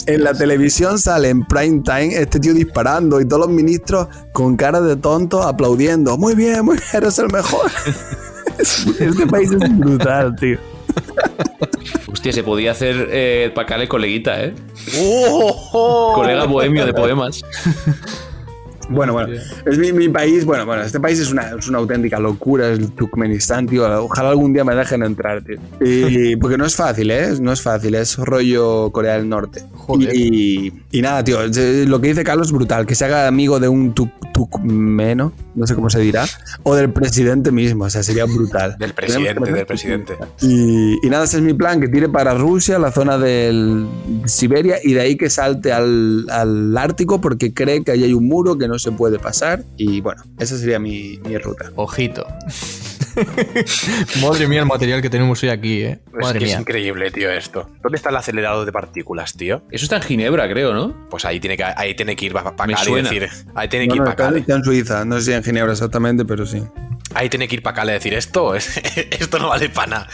En 0.06 0.24
la 0.24 0.34
televisión 0.34 1.00
sale 1.00 1.30
en 1.30 1.46
prime 1.46 1.82
time 1.84 2.16
este 2.16 2.40
tío 2.40 2.54
disparando 2.54 3.20
y 3.20 3.26
todos 3.26 3.48
los 3.48 3.56
ministros 3.56 4.08
con 4.34 4.56
cara 4.56 4.82
de 4.82 4.96
tonto 4.96 5.42
aplaudiendo. 5.44 6.18
Muy 6.18 6.36
bien, 6.36 6.64
muy 6.64 6.78
bien, 6.78 6.88
eres 6.94 7.18
el 7.20 7.32
mejor. 7.32 7.72
Este 8.60 9.26
país 9.26 9.52
es 9.52 9.78
brutal, 9.78 10.36
tío. 10.36 10.60
Hostia, 12.12 12.34
se 12.34 12.44
podía 12.44 12.72
hacer 12.72 13.08
eh, 13.12 13.52
Pacale 13.54 13.88
coleguita, 13.88 14.44
¿eh? 14.44 14.54
¡Oh! 14.98 16.12
Colega 16.16 16.46
bohemio 16.46 16.86
de 16.86 16.94
poemas. 16.94 17.44
Bueno, 18.90 19.14
bueno, 19.14 19.34
es 19.66 19.78
mi, 19.78 19.92
mi 19.94 20.10
país, 20.10 20.46
bueno, 20.46 20.66
bueno, 20.66 20.82
este 20.82 21.00
país 21.00 21.20
es 21.20 21.32
una, 21.32 21.52
es 21.58 21.68
una 21.68 21.78
auténtica 21.78 22.20
locura, 22.20 22.72
es 22.72 22.80
el 22.80 22.92
Turkmenistán, 22.92 23.68
tío, 23.68 23.86
ojalá 24.04 24.30
algún 24.30 24.52
día 24.52 24.64
me 24.64 24.74
dejen 24.76 25.04
entrar, 25.04 25.44
tío. 25.44 25.58
Y, 25.80 26.36
porque 26.42 26.58
no 26.58 26.66
es 26.66 26.76
fácil, 26.76 27.12
¿eh? 27.12 27.30
No 27.40 27.52
es 27.52 27.62
fácil, 27.62 27.94
es 27.96 28.18
rollo 28.18 28.90
Corea 28.92 29.14
del 29.14 29.30
Norte. 29.30 29.64
Joder. 29.74 30.16
Y, 30.16 30.74
y 30.92 31.02
nada, 31.02 31.24
tío, 31.24 31.38
lo 31.46 32.02
que 32.02 32.08
dice 32.08 32.24
Carlos 32.24 32.48
es 32.48 32.54
brutal, 32.54 32.86
que 32.86 32.96
se 32.96 33.06
haga 33.06 33.28
amigo 33.28 33.60
de 33.60 33.70
un 33.70 33.94
tuk- 33.94 34.12
tukmeno, 34.34 35.34
no 35.56 35.68
sé 35.68 35.76
cómo 35.76 35.90
se 35.90 36.00
dirá, 36.00 36.26
o 36.64 36.74
del 36.74 36.92
presidente 36.92 37.52
mismo, 37.52 37.84
o 37.86 37.90
sea, 37.90 38.02
sería 38.04 38.26
brutal. 38.26 38.76
Del 38.80 38.94
presidente, 38.94 39.52
del 39.52 39.66
presidente. 39.66 40.14
Y, 40.42 41.06
y 41.06 41.10
nada, 41.10 41.26
ese 41.26 41.38
es 41.38 41.44
mi 41.44 41.54
plan, 41.54 41.80
que 41.82 41.90
tire 41.90 42.10
para 42.10 42.34
Rusia, 42.34 42.80
la 42.80 42.92
zona 42.92 43.18
del 43.18 43.86
Siberia, 44.26 44.78
y 44.84 44.94
de 44.94 45.02
ahí 45.02 45.16
que 45.18 45.30
salte 45.30 45.72
al, 45.74 46.26
al 46.32 46.76
Ártico 46.78 47.20
porque 47.22 47.54
cree 47.54 47.84
que 47.84 47.92
ahí 47.92 48.04
hay 48.04 48.14
un 48.14 48.28
muro 48.28 48.58
que 48.58 48.68
no 48.68 48.79
se 48.80 48.92
puede 48.92 49.20
pasar. 49.20 49.64
Y 49.78 50.02
bueno, 50.02 50.24
esa 50.40 50.58
sería 50.58 50.80
mi, 50.80 51.20
mi 51.26 51.38
ruta. 51.38 51.72
Ojito. 51.76 52.26
Madre 54.22 54.48
mía, 54.48 54.62
el 54.62 54.66
material 54.66 55.02
que 55.02 55.10
tenemos 55.10 55.42
hoy 55.44 55.50
aquí, 55.50 55.82
eh. 55.82 56.00
Es 56.08 56.14
Madre 56.14 56.40
que 56.40 56.46
es 56.46 56.52
mía. 56.52 56.60
increíble, 56.62 57.12
tío, 57.12 57.30
esto. 57.32 57.70
¿Dónde 57.82 57.98
está 57.98 58.10
el 58.10 58.16
acelerador 58.16 58.66
de 58.66 58.72
partículas, 58.72 59.34
tío? 59.34 59.64
Eso 59.72 59.86
está 59.86 59.98
en 59.98 60.04
Ginebra, 60.04 60.48
creo, 60.50 60.74
¿no? 60.74 61.08
Pues 61.10 61.26
ahí 61.26 61.40
tiene 61.40 61.58
que, 61.58 61.64
ahí 61.64 61.96
tiene 61.96 62.16
que 62.16 62.26
ir 62.28 62.34
para 62.34 62.52
Me 62.66 62.74
Cali 62.74 62.86
suena. 62.86 63.10
decir. 63.10 63.30
Ahí 63.56 63.68
tiene 63.68 63.86
que 63.86 63.90
No, 63.90 63.96
ir 63.96 64.00
no, 64.02 64.06
para 64.06 64.16
Cali. 64.16 64.40
está 64.42 64.56
en 64.56 64.64
Suiza, 64.64 65.06
no 65.06 65.18
sé 65.20 65.26
si 65.26 65.34
en 65.34 65.44
Ginebra 65.44 65.74
exactamente, 65.74 66.26
pero 66.26 66.46
sí. 66.46 66.64
Ahí 67.14 67.30
tiene 67.30 67.48
que 67.48 67.56
ir 67.56 67.64
para 67.64 67.76
Cali 67.76 67.90
a 67.92 67.94
decir 67.94 68.14
esto. 68.14 68.56
esto 68.56 69.40
no 69.40 69.50
vale 69.50 69.70
para 69.70 69.88
nada. 69.88 70.08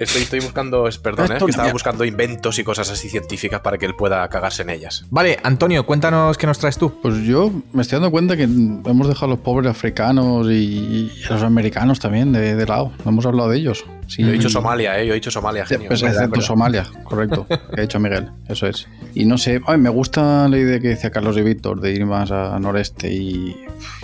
Estoy, 0.00 0.22
estoy 0.22 0.40
buscando, 0.40 0.88
perdón, 1.02 1.30
eh, 1.30 1.36
que 1.38 1.50
estaba 1.50 1.70
buscando 1.70 2.06
inventos 2.06 2.58
y 2.58 2.64
cosas 2.64 2.90
así 2.90 3.10
científicas 3.10 3.60
para 3.60 3.76
que 3.76 3.84
él 3.84 3.94
pueda 3.94 4.26
cagarse 4.30 4.62
en 4.62 4.70
ellas. 4.70 5.04
Vale, 5.10 5.38
Antonio, 5.42 5.84
cuéntanos 5.84 6.38
qué 6.38 6.46
nos 6.46 6.58
traes 6.58 6.78
tú. 6.78 7.00
Pues 7.02 7.18
yo 7.18 7.52
me 7.74 7.82
estoy 7.82 7.96
dando 7.96 8.10
cuenta 8.10 8.34
que 8.34 8.44
hemos 8.44 9.08
dejado 9.08 9.26
a 9.26 9.28
los 9.36 9.40
pobres 9.40 9.70
africanos 9.70 10.46
y, 10.46 10.54
y 10.54 11.22
a 11.28 11.34
los 11.34 11.42
americanos 11.42 12.00
también 12.00 12.32
de, 12.32 12.56
de 12.56 12.66
lado. 12.66 12.92
No 13.04 13.10
hemos 13.10 13.26
hablado 13.26 13.50
de 13.50 13.58
ellos. 13.58 13.84
Sí, 14.10 14.22
Yo 14.22 14.28
he 14.28 14.32
dicho 14.32 14.48
Somalia, 14.48 15.00
eh. 15.00 15.06
Yo 15.06 15.12
he 15.12 15.14
dicho 15.14 15.30
Somalia, 15.30 15.64
genio. 15.64 15.88
pues. 15.88 16.44
Somalia, 16.44 16.84
correcto. 17.04 17.46
Que 17.46 17.78
ha 17.78 17.82
dicho 17.82 18.00
Miguel, 18.00 18.28
eso 18.48 18.66
es. 18.66 18.88
Y 19.14 19.24
no 19.24 19.38
sé, 19.38 19.60
ay, 19.68 19.78
me 19.78 19.88
gusta 19.88 20.48
la 20.48 20.58
idea 20.58 20.80
que 20.80 20.88
decía 20.88 21.10
Carlos 21.10 21.36
y 21.36 21.42
Víctor 21.42 21.80
de 21.80 21.92
ir 21.92 22.04
más 22.06 22.32
a 22.32 22.58
noreste 22.58 23.12
y, 23.12 23.56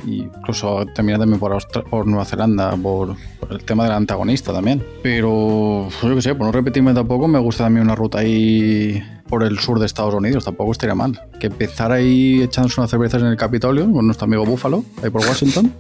y 0.07 0.23
incluso 0.23 0.87
terminar 0.95 1.19
también 1.19 1.41
por, 1.41 1.51
Austra- 1.53 1.83
por 1.83 2.07
Nueva 2.07 2.25
Zelanda, 2.25 2.77
por, 2.77 3.17
por 3.41 3.53
el 3.53 3.65
tema 3.65 3.83
del 3.83 3.95
antagonista 3.95 4.53
también. 4.53 4.81
Pero 5.03 5.89
yo 6.03 6.15
qué 6.15 6.23
sé, 6.23 6.35
por 6.37 6.47
no 6.47 6.53
repetirme 6.53 6.95
tampoco, 6.95 7.27
me 7.27 7.41
gusta 7.41 7.65
también 7.65 7.85
una 7.87 7.97
ruta 7.97 8.21
ahí 8.21 9.03
por 9.29 9.43
el 9.43 9.59
sur 9.59 9.79
de 9.81 9.87
Estados 9.87 10.15
Unidos, 10.15 10.45
tampoco 10.45 10.73
estaría 10.73 10.95
mal. 10.95 11.21
Que 11.41 11.49
empezar 11.49 11.93
ahí 11.93 12.43
echándose 12.43 12.81
unas 12.81 12.91
cervezas 12.91 13.23
en 13.23 13.29
el 13.29 13.37
Capitolio 13.37 13.91
con 13.91 14.07
nuestro 14.07 14.25
amigo 14.27 14.45
Búfalo, 14.45 14.85
ahí 15.03 15.11
por 15.11 15.23
Washington. 15.23 15.73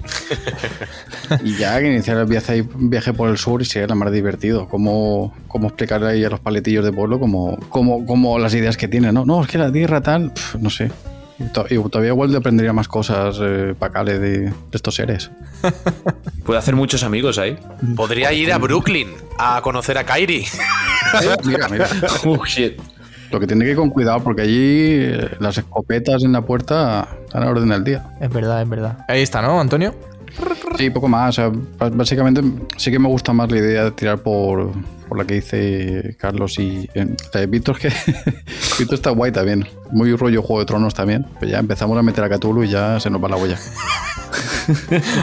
y 1.44 1.56
ya 1.56 1.78
que 1.80 1.86
iniciar 1.92 2.16
el 2.18 2.26
viaje, 2.26 2.52
ahí- 2.52 2.68
viaje 2.74 3.12
por 3.12 3.28
el 3.28 3.38
sur 3.38 3.62
y 3.62 3.64
sería 3.64 3.86
la 3.88 3.94
más 3.94 4.12
divertido. 4.12 4.68
Cómo, 4.68 5.34
cómo 5.48 5.68
explicarle 5.68 6.08
ahí 6.08 6.24
a 6.24 6.30
los 6.30 6.40
paletillos 6.40 6.84
de 6.84 6.92
pueblo 6.92 7.18
como, 7.20 7.56
como, 7.68 8.04
como 8.06 8.38
las 8.38 8.54
ideas 8.54 8.76
que 8.76 8.88
tienen, 8.88 9.14
¿no? 9.14 9.24
No, 9.24 9.42
es 9.42 9.48
que 9.48 9.58
la 9.58 9.70
tierra 9.72 10.00
tal, 10.00 10.32
pf, 10.32 10.58
no 10.60 10.70
sé. 10.70 10.90
Y 11.38 11.44
to- 11.52 11.66
y 11.68 11.76
todavía 11.90 12.12
igual 12.12 12.30
le 12.32 12.38
aprendería 12.38 12.72
más 12.72 12.88
cosas 12.88 13.36
eh, 13.42 13.74
Pacale 13.78 14.18
de, 14.18 14.38
de 14.40 14.52
estos 14.72 14.94
seres. 14.94 15.30
Puede 16.44 16.58
hacer 16.58 16.74
muchos 16.74 17.02
amigos 17.02 17.38
ahí. 17.38 17.58
Podría 17.94 18.32
ir 18.32 18.52
a 18.52 18.58
Brooklyn 18.58 19.08
a 19.38 19.60
conocer 19.62 19.98
a 19.98 20.04
Kairi. 20.04 20.46
mira, 21.44 21.68
mira. 21.68 21.88
Oh, 22.24 22.44
shit. 22.46 22.80
Lo 23.30 23.40
que 23.40 23.46
tiene 23.46 23.64
que 23.64 23.72
ir 23.72 23.76
con 23.76 23.90
cuidado 23.90 24.20
porque 24.22 24.42
allí 24.42 24.94
eh, 24.94 25.30
las 25.40 25.58
escopetas 25.58 26.22
en 26.24 26.32
la 26.32 26.42
puerta 26.42 27.08
están 27.24 27.42
a 27.42 27.50
orden 27.50 27.68
del 27.68 27.84
día. 27.84 28.10
Es 28.20 28.30
verdad, 28.30 28.62
es 28.62 28.68
verdad. 28.68 28.98
Ahí 29.08 29.22
está, 29.22 29.42
¿no, 29.42 29.60
Antonio? 29.60 29.94
Sí, 30.76 30.90
poco 30.90 31.08
más. 31.08 31.30
O 31.30 31.32
sea, 31.32 31.48
b- 31.48 31.90
básicamente 31.96 32.42
sí 32.76 32.90
que 32.90 32.98
me 32.98 33.08
gusta 33.08 33.32
más 33.32 33.50
la 33.50 33.58
idea 33.58 33.84
de 33.84 33.90
tirar 33.92 34.18
por, 34.18 34.72
por 35.08 35.18
la 35.18 35.24
que 35.24 35.34
dice 35.34 36.16
Carlos 36.18 36.58
y 36.58 36.88
eh, 36.94 37.46
Víctor, 37.48 37.78
que 37.78 37.88
Víctor 38.78 38.94
está 38.94 39.10
guay 39.10 39.32
también. 39.32 39.66
Muy 39.90 40.14
rollo 40.16 40.42
Juego 40.42 40.60
de 40.60 40.66
Tronos 40.66 40.94
también. 40.94 41.24
Pues 41.38 41.50
ya 41.50 41.58
empezamos 41.58 41.96
a 41.98 42.02
meter 42.02 42.24
a 42.24 42.28
Cthulhu 42.28 42.64
y 42.64 42.68
ya 42.68 43.00
se 43.00 43.10
nos 43.10 43.22
va 43.22 43.28
la 43.28 43.36
huella. 43.36 43.58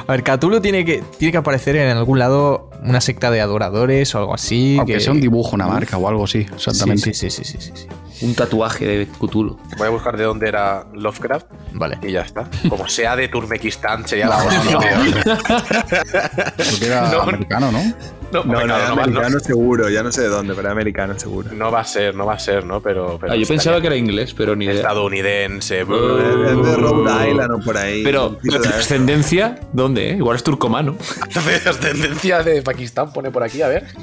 A 0.08 0.12
ver, 0.14 0.24
Cthulhu 0.24 0.62
tiene 0.62 0.86
que, 0.86 1.04
tiene 1.18 1.32
que 1.34 1.38
aparecer 1.38 1.76
en 1.76 1.96
algún 1.98 2.18
lado 2.18 2.70
una 2.84 3.02
secta 3.02 3.30
de 3.30 3.42
adoradores 3.42 4.14
o 4.16 4.20
algo 4.20 4.34
así. 4.34 4.78
Aunque 4.78 4.94
que- 4.94 5.00
sea 5.02 5.12
un 5.12 5.20
dibujo, 5.22 5.56
una 5.56 5.68
marca 5.68 5.98
o 5.98 6.08
algo 6.08 6.24
así, 6.24 6.44
Sí, 6.44 6.50
exactamente. 6.56 7.14
sí, 7.14 7.30
sí, 7.30 7.44
sí, 7.44 7.44
sí, 7.44 7.58
sí, 7.60 7.72
sí. 7.76 7.88
Un 8.22 8.36
tatuaje 8.36 8.86
de 8.86 9.08
Cthulhu. 9.08 9.58
Voy 9.78 9.88
a 9.88 9.90
buscar 9.90 10.16
de 10.18 10.24
dónde 10.24 10.48
era 10.48 10.86
Lovecraft 10.94 11.48
Vale. 11.74 11.98
y 12.04 12.12
ya 12.12 12.22
está. 12.22 12.48
Como 12.70 12.88
sea 12.88 13.16
de 13.16 13.28
Turmekistán, 13.28 14.08
sería 14.08 14.28
la 14.28 14.38
No, 14.38 14.46
hostia. 14.48 14.72
no. 14.72 14.80
tío. 14.80 15.14
Porque 16.72 16.86
era 16.86 17.10
No. 17.12 17.22
americano, 17.22 17.72
¿no? 17.72 17.84
No, 18.32 18.44
No, 18.46 18.66
no, 18.66 18.66
no 18.66 19.02
americano 19.04 19.40
seguro, 19.40 19.90
ya 19.90 20.02
no 20.02 20.12
sé 20.12 20.22
de 20.22 20.28
dónde, 20.30 20.56
pero 20.56 20.70
americano 20.72 21.18
seguro. 21.20 21.52
no 21.54 21.72
va 21.72 21.82
a 21.82 21.86
ser, 21.86 22.16
no 22.16 22.26
va 22.26 22.34
a 22.34 22.40
ser, 22.40 22.66
¿no? 22.66 22.82
Pero, 22.82 23.18
pero 23.22 23.34
Ah, 23.34 23.36
yo 23.36 23.46
pensaba 23.48 23.80
que 23.82 23.88
era 23.88 23.96
inglés, 23.96 24.34
pero 24.34 24.56
ni 24.56 24.66
idea. 24.66 24.76
estadounidense. 24.76 25.82
Es 25.82 25.88
de 25.88 26.76
Rhode 26.78 27.30
Island 27.30 27.52
o 27.52 27.60
por 27.60 27.78
ahí. 27.78 28.04
Pero, 28.04 28.38
descendencia, 28.42 29.60
¿dónde? 29.72 30.12
eh? 30.12 30.16
Igual 30.18 30.36
es 30.38 30.44
turcomano. 30.44 30.96
de 31.64 31.70
ascendencia 31.70 32.42
de 32.42 32.62
Pakistán 32.64 33.12
pone 33.14 33.30
por 33.32 33.44
aquí, 33.44 33.62
a 33.62 33.68
ver. 33.68 33.86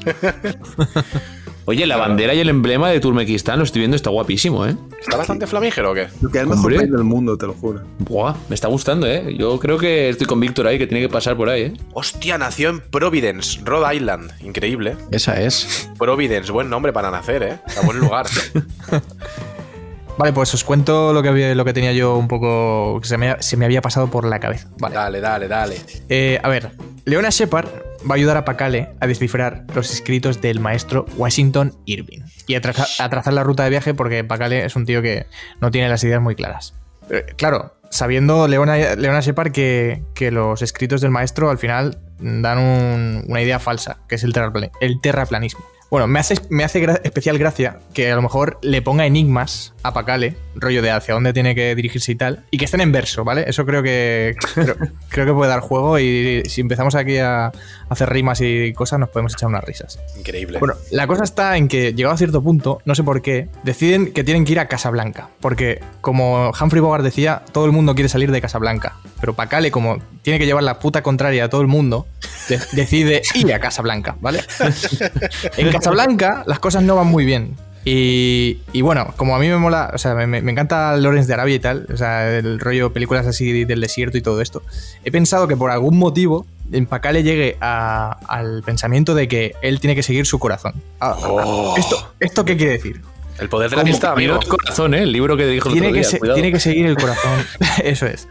Oye, 1.71 1.87
la 1.87 1.97
bandera 1.97 2.35
y 2.35 2.41
el 2.41 2.49
emblema 2.49 2.91
de 2.91 2.99
Turmequistán, 2.99 3.59
lo 3.61 3.65
estoy 3.65 3.79
viendo, 3.79 3.95
está 3.97 4.11
guapísimo, 4.11 4.67
¿eh? 4.67 4.75
¿Está 5.01 5.17
bastante 5.17 5.47
flamígero 5.47 5.93
o 5.93 5.95
qué? 5.95 6.09
Lo 6.21 6.29
que 6.29 6.39
es 6.39 6.43
el 6.43 6.51
mejor 6.51 6.75
país 6.75 6.91
del 6.91 7.05
mundo, 7.05 7.39
te 7.39 7.47
lo 7.47 7.53
juro. 7.55 7.81
Buah, 8.01 8.35
me 8.49 8.57
está 8.57 8.67
gustando, 8.67 9.07
¿eh? 9.07 9.37
Yo 9.39 9.57
creo 9.61 9.79
que 9.79 10.09
estoy 10.09 10.27
con 10.27 10.41
Víctor 10.41 10.67
ahí, 10.67 10.79
que 10.79 10.89
tiene 10.89 11.01
que 11.01 11.09
pasar 11.09 11.37
por 11.37 11.49
ahí, 11.49 11.63
¿eh? 11.63 11.73
Hostia, 11.95 12.39
nació 12.39 12.71
en 12.71 12.81
Providence, 12.81 13.61
Rhode 13.65 13.95
Island. 13.95 14.33
Increíble. 14.43 14.97
Esa 15.13 15.41
es. 15.41 15.89
Providence, 15.97 16.51
buen 16.51 16.69
nombre 16.69 16.93
para 16.93 17.09
nacer, 17.13 17.45
¿eh? 17.45 17.59
A 17.81 17.87
buen 17.87 18.01
lugar. 18.01 18.27
Vale, 20.19 20.33
pues 20.33 20.53
os 20.53 20.65
cuento 20.65 21.13
lo 21.13 21.23
que, 21.23 21.29
había- 21.29 21.55
lo 21.55 21.65
que 21.65 21.73
tenía 21.73 21.93
yo 21.93 22.17
un 22.17 22.27
poco. 22.27 22.99
que 23.01 23.07
se 23.09 23.17
me, 23.17 23.41
se 23.41 23.57
me 23.57 23.65
había 23.65 23.81
pasado 23.81 24.09
por 24.11 24.25
la 24.27 24.41
cabeza. 24.41 24.69
Vale. 24.79 24.95
Dale, 24.97 25.21
dale, 25.21 25.47
dale. 25.49 25.77
Eh, 26.09 26.39
a 26.43 26.49
ver, 26.49 26.73
Leona 27.05 27.31
Shepard 27.31 27.69
va 28.09 28.15
a 28.15 28.17
ayudar 28.17 28.37
a 28.37 28.45
Pakale 28.45 28.91
a 29.01 29.07
descifrar 29.07 29.65
los 29.75 29.93
escritos 29.93 30.41
del 30.41 30.61
maestro 30.61 31.07
Washington 31.17 31.75
Irving 31.87 32.21
y 32.47 32.55
a, 32.55 32.61
traza- 32.61 32.87
a 33.05 33.09
trazar 33.09 33.33
la 33.33 33.43
ruta 33.45 33.65
de 33.65 33.71
viaje 33.71 33.95
porque 33.95 34.25
Pakale 34.25 34.65
es 34.65 34.77
un 34.77 34.87
tío 34.87 35.03
que 35.03 35.27
no 35.61 35.71
tiene 35.71 35.89
las 35.89 36.03
ideas 36.05 36.21
muy 36.23 36.35
claras. 36.35 36.75
Eh, 37.11 37.25
claro, 37.37 37.77
sabiendo 37.91 38.47
Leona, 38.49 38.77
Leona 38.97 39.21
Shepard 39.21 39.53
que, 39.53 40.03
que 40.15 40.31
los 40.31 40.63
escritos 40.63 41.01
del 41.01 41.11
maestro 41.11 41.51
al 41.51 41.59
final 41.59 41.99
dan 42.19 42.59
un- 42.59 43.25
una 43.29 43.43
idea 43.43 43.59
falsa, 43.59 43.99
que 44.09 44.15
es 44.15 44.25
el, 44.25 44.33
el 44.81 45.01
terraplanismo. 45.01 45.65
Bueno, 45.91 46.07
me 46.07 46.21
hace, 46.21 46.37
me 46.51 46.63
hace 46.63 46.81
gra- 46.81 47.01
especial 47.03 47.37
gracia 47.37 47.79
que 47.93 48.13
a 48.13 48.15
lo 48.15 48.23
mejor 48.23 48.59
le 48.63 48.81
ponga 48.81 49.07
enigmas 49.07 49.73
a 49.83 49.93
Pakale, 49.93 50.37
rollo 50.55 50.83
de 50.83 50.91
hacia 50.93 51.15
dónde 51.15 51.33
tiene 51.33 51.55
que 51.55 51.75
dirigirse 51.75 52.13
y 52.13 52.15
tal, 52.15 52.45
y 52.53 52.59
que 52.59 52.67
estén 52.67 52.81
en 52.81 52.93
verso, 52.93 53.25
¿vale? 53.25 53.45
Eso 53.49 53.67
creo 53.67 53.83
que 53.83 54.37
creo, 54.55 54.77
creo 55.09 55.27
que 55.27 55.33
puede 55.33 55.51
dar 55.51 55.61
juego 55.61 55.99
y 55.99 56.43
si 56.47 56.61
empezamos 56.61 56.95
aquí 56.95 57.19
a 57.19 57.51
hacer 57.89 58.09
rimas 58.09 58.41
y 58.41 58.73
cosas 58.73 59.01
nos 59.01 59.09
podemos 59.09 59.33
echar 59.35 59.49
unas 59.49 59.65
risas. 59.65 59.99
Increíble. 60.17 60.59
Bueno, 60.61 60.75
la 60.93 61.07
cosa 61.09 61.25
está 61.25 61.57
en 61.57 61.67
que, 61.67 61.93
llegado 61.93 62.15
a 62.15 62.19
cierto 62.19 62.41
punto, 62.43 62.81
no 62.85 62.95
sé 62.95 63.03
por 63.03 63.21
qué, 63.21 63.49
deciden 63.65 64.13
que 64.13 64.23
tienen 64.23 64.45
que 64.45 64.53
ir 64.53 64.61
a 64.61 64.69
Casablanca. 64.69 65.29
Porque, 65.41 65.81
como 66.03 66.51
Humphrey 66.61 66.81
Bogart 66.81 67.03
decía, 67.03 67.43
todo 67.53 67.65
el 67.67 67.73
mundo 67.73 67.95
quiere 67.97 68.09
salir 68.09 68.31
de 68.31 68.41
Casablanca. 68.41 68.97
Pero 69.21 69.35
Pakale, 69.35 69.71
como 69.73 69.99
tiene 70.23 70.39
que 70.39 70.47
llevar 70.47 70.63
la 70.63 70.79
puta 70.79 71.03
contraria 71.03 71.45
a 71.47 71.49
todo 71.49 71.63
el 71.63 71.67
mundo, 71.67 72.07
de- 72.49 72.61
decide 72.73 73.23
ir 73.35 73.53
a 73.53 73.59
Casablanca, 73.59 74.17
¿vale? 74.21 74.41
en 75.57 75.73
Casablanca 75.81 76.45
las 76.47 76.59
cosas 76.59 76.83
no 76.83 76.97
van 76.97 77.07
muy 77.09 77.25
bien. 77.25 77.57
Y, 77.85 78.59
y 78.75 78.83
bueno, 78.83 79.15
como 79.17 79.35
a 79.35 79.39
mí 79.39 79.49
me 79.49 79.57
mola, 79.57 79.91
o 79.95 79.99
sea, 79.99 80.15
me, 80.15 80.27
me 80.27 80.53
encanta 80.53 80.95
Lawrence 80.99 81.27
de 81.29 81.33
Arabia 81.35 81.55
y 81.55 81.59
tal, 81.61 81.87
o 81.93 81.97
sea, 81.97 82.31
el 82.37 82.61
rollo 82.61 82.93
películas 82.93 83.27
así 83.27 83.65
del 83.65 83.81
desierto 83.81 84.19
y 84.19 84.21
todo 84.21 84.43
esto, 84.43 84.63
he 85.03 85.11
pensado 85.11 85.49
que 85.49 85.57
por 85.57 85.71
algún 85.71 85.97
motivo 85.99 86.45
en 86.73 86.85
Pakale 86.85 87.23
llegue 87.23 87.57
a- 87.63 88.19
al 88.29 88.63
pensamiento 88.65 89.15
de 89.15 89.29
que 89.29 89.55
él 89.63 89.81
tiene 89.81 89.95
que 89.97 90.03
seguir 90.03 90.27
su 90.27 90.39
corazón. 90.39 90.75
Ah, 91.01 91.17
Oh. 91.23 91.75
¿esto, 91.79 92.13
¿Esto 92.21 92.45
qué 92.45 92.57
quiere 92.59 92.73
decir? 92.73 93.01
El 93.39 93.49
poder 93.49 93.71
de 93.71 93.77
la 93.77 93.83
amistad, 93.83 94.13
amigo. 94.13 94.35
Mira 94.35 94.45
el 94.45 94.49
corazón, 94.51 94.93
¿eh? 94.93 95.03
El 95.05 95.13
libro 95.13 95.39
que 95.39 95.47
dijo 95.47 95.69
el 95.71 95.73
Tiene 95.73 95.87
otro 95.89 95.95
que, 95.95 96.01
día, 96.01 96.11
se- 96.11 96.19
cuidado. 96.19 96.35
tiene 96.35 96.53
que 96.53 96.61
seguir 96.61 96.85
el 96.85 96.97
corazón. 96.97 97.33
Eso 97.83 98.05
es. 98.05 98.29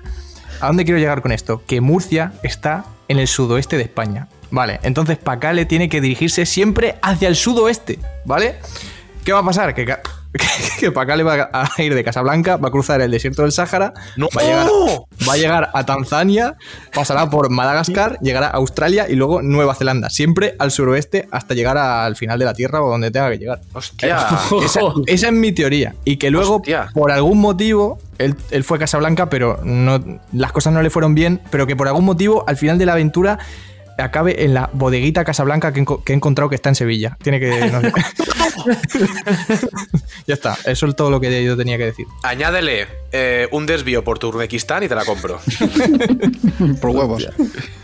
¿A 0.62 0.68
dónde 0.68 0.86
quiero 0.86 1.00
llegar 1.00 1.24
con 1.24 1.32
esto? 1.32 1.64
Que 1.66 1.82
Murcia 1.82 2.34
está 2.44 2.86
en 3.08 3.18
el 3.18 3.28
sudoeste 3.28 3.78
de 3.78 3.84
España. 3.84 4.28
Vale, 4.52 4.80
entonces 4.84 5.18
Pakale 5.18 5.66
tiene 5.66 5.90
que 5.90 6.02
dirigirse 6.02 6.46
siempre 6.46 6.96
hacia 7.02 7.28
el 7.28 7.36
sudoeste, 7.36 8.00
¿vale? 8.26 8.56
¿Qué 9.24 9.34
va 9.34 9.40
a 9.40 9.44
pasar? 9.46 9.76
Que, 9.76 9.86
ca- 9.86 10.02
que 10.80 10.92
Pakale 10.92 11.22
va 11.24 11.50
a 11.54 11.82
ir 11.84 11.94
de 11.94 12.04
Casablanca, 12.04 12.58
va 12.58 12.70
a 12.70 12.72
cruzar 12.72 13.00
el 13.02 13.12
desierto 13.12 13.44
del 13.44 13.52
Sáhara, 13.52 13.94
¡No! 14.16 14.28
va, 14.36 14.42
a 14.42 14.46
llegar, 14.46 14.68
va 15.28 15.34
a 15.34 15.38
llegar 15.38 15.70
a 15.74 15.86
Tanzania, 15.86 16.56
pasará 16.94 17.30
por 17.30 17.50
Madagascar, 17.52 18.18
llegará 18.22 18.48
a 18.48 18.52
Australia 18.52 19.06
y 19.08 19.16
luego 19.16 19.42
Nueva 19.44 19.76
Zelanda, 19.76 20.10
siempre 20.10 20.56
al 20.58 20.72
suroeste 20.72 21.28
hasta 21.32 21.54
llegar 21.54 21.78
al 21.78 22.16
final 22.16 22.40
de 22.40 22.46
la 22.46 22.54
Tierra 22.56 22.82
o 22.82 22.90
donde 22.90 23.12
tenga 23.12 23.30
que 23.30 23.38
llegar. 23.38 23.62
¡Hostia! 23.74 24.18
Esa, 24.66 24.80
esa 25.06 25.28
es 25.28 25.34
mi 25.34 25.52
teoría. 25.52 25.94
Y 26.06 26.18
que 26.18 26.32
luego, 26.32 26.56
Hostia. 26.58 26.90
por 26.94 27.12
algún 27.12 27.40
motivo, 27.40 28.00
él, 28.18 28.36
él 28.50 28.64
fue 28.64 28.78
a 28.78 28.80
Casablanca, 28.80 29.30
pero 29.30 29.60
no, 29.64 30.04
las 30.34 30.52
cosas 30.54 30.74
no 30.74 30.82
le 30.82 30.90
fueron 30.90 31.14
bien, 31.14 31.40
pero 31.52 31.68
que 31.68 31.76
por 31.76 31.88
algún 31.88 32.06
motivo, 32.06 32.46
al 32.48 32.58
final 32.58 32.78
de 32.80 32.86
la 32.88 32.94
aventura, 32.94 33.38
acabe 34.02 34.44
en 34.44 34.54
la 34.54 34.70
bodeguita 34.74 35.24
Casablanca 35.24 35.74
que, 35.74 35.86
que 36.06 36.14
he 36.14 36.16
encontrado 36.16 36.50
que 36.50 36.56
está 36.56 36.70
en 36.70 36.76
Sevilla. 36.76 37.18
Tiene 37.22 37.40
que... 37.40 37.72
no 37.72 37.82
sé. 37.82 37.92
ya 40.28 40.34
está, 40.34 40.58
eso 40.66 40.88
es 40.88 40.96
todo 40.96 41.10
lo 41.10 41.20
que 41.20 41.44
yo 41.44 41.56
tenía 41.58 41.78
que 41.78 41.86
decir. 41.86 42.06
Añádele 42.24 42.88
eh, 43.12 43.48
un 43.52 43.66
desvío 43.66 44.04
por 44.04 44.20
Turkmenistán 44.20 44.84
y 44.84 44.88
te 44.88 44.96
la 44.96 45.06
compro. 45.06 45.40
Por 46.82 46.90
huevos. 46.92 47.28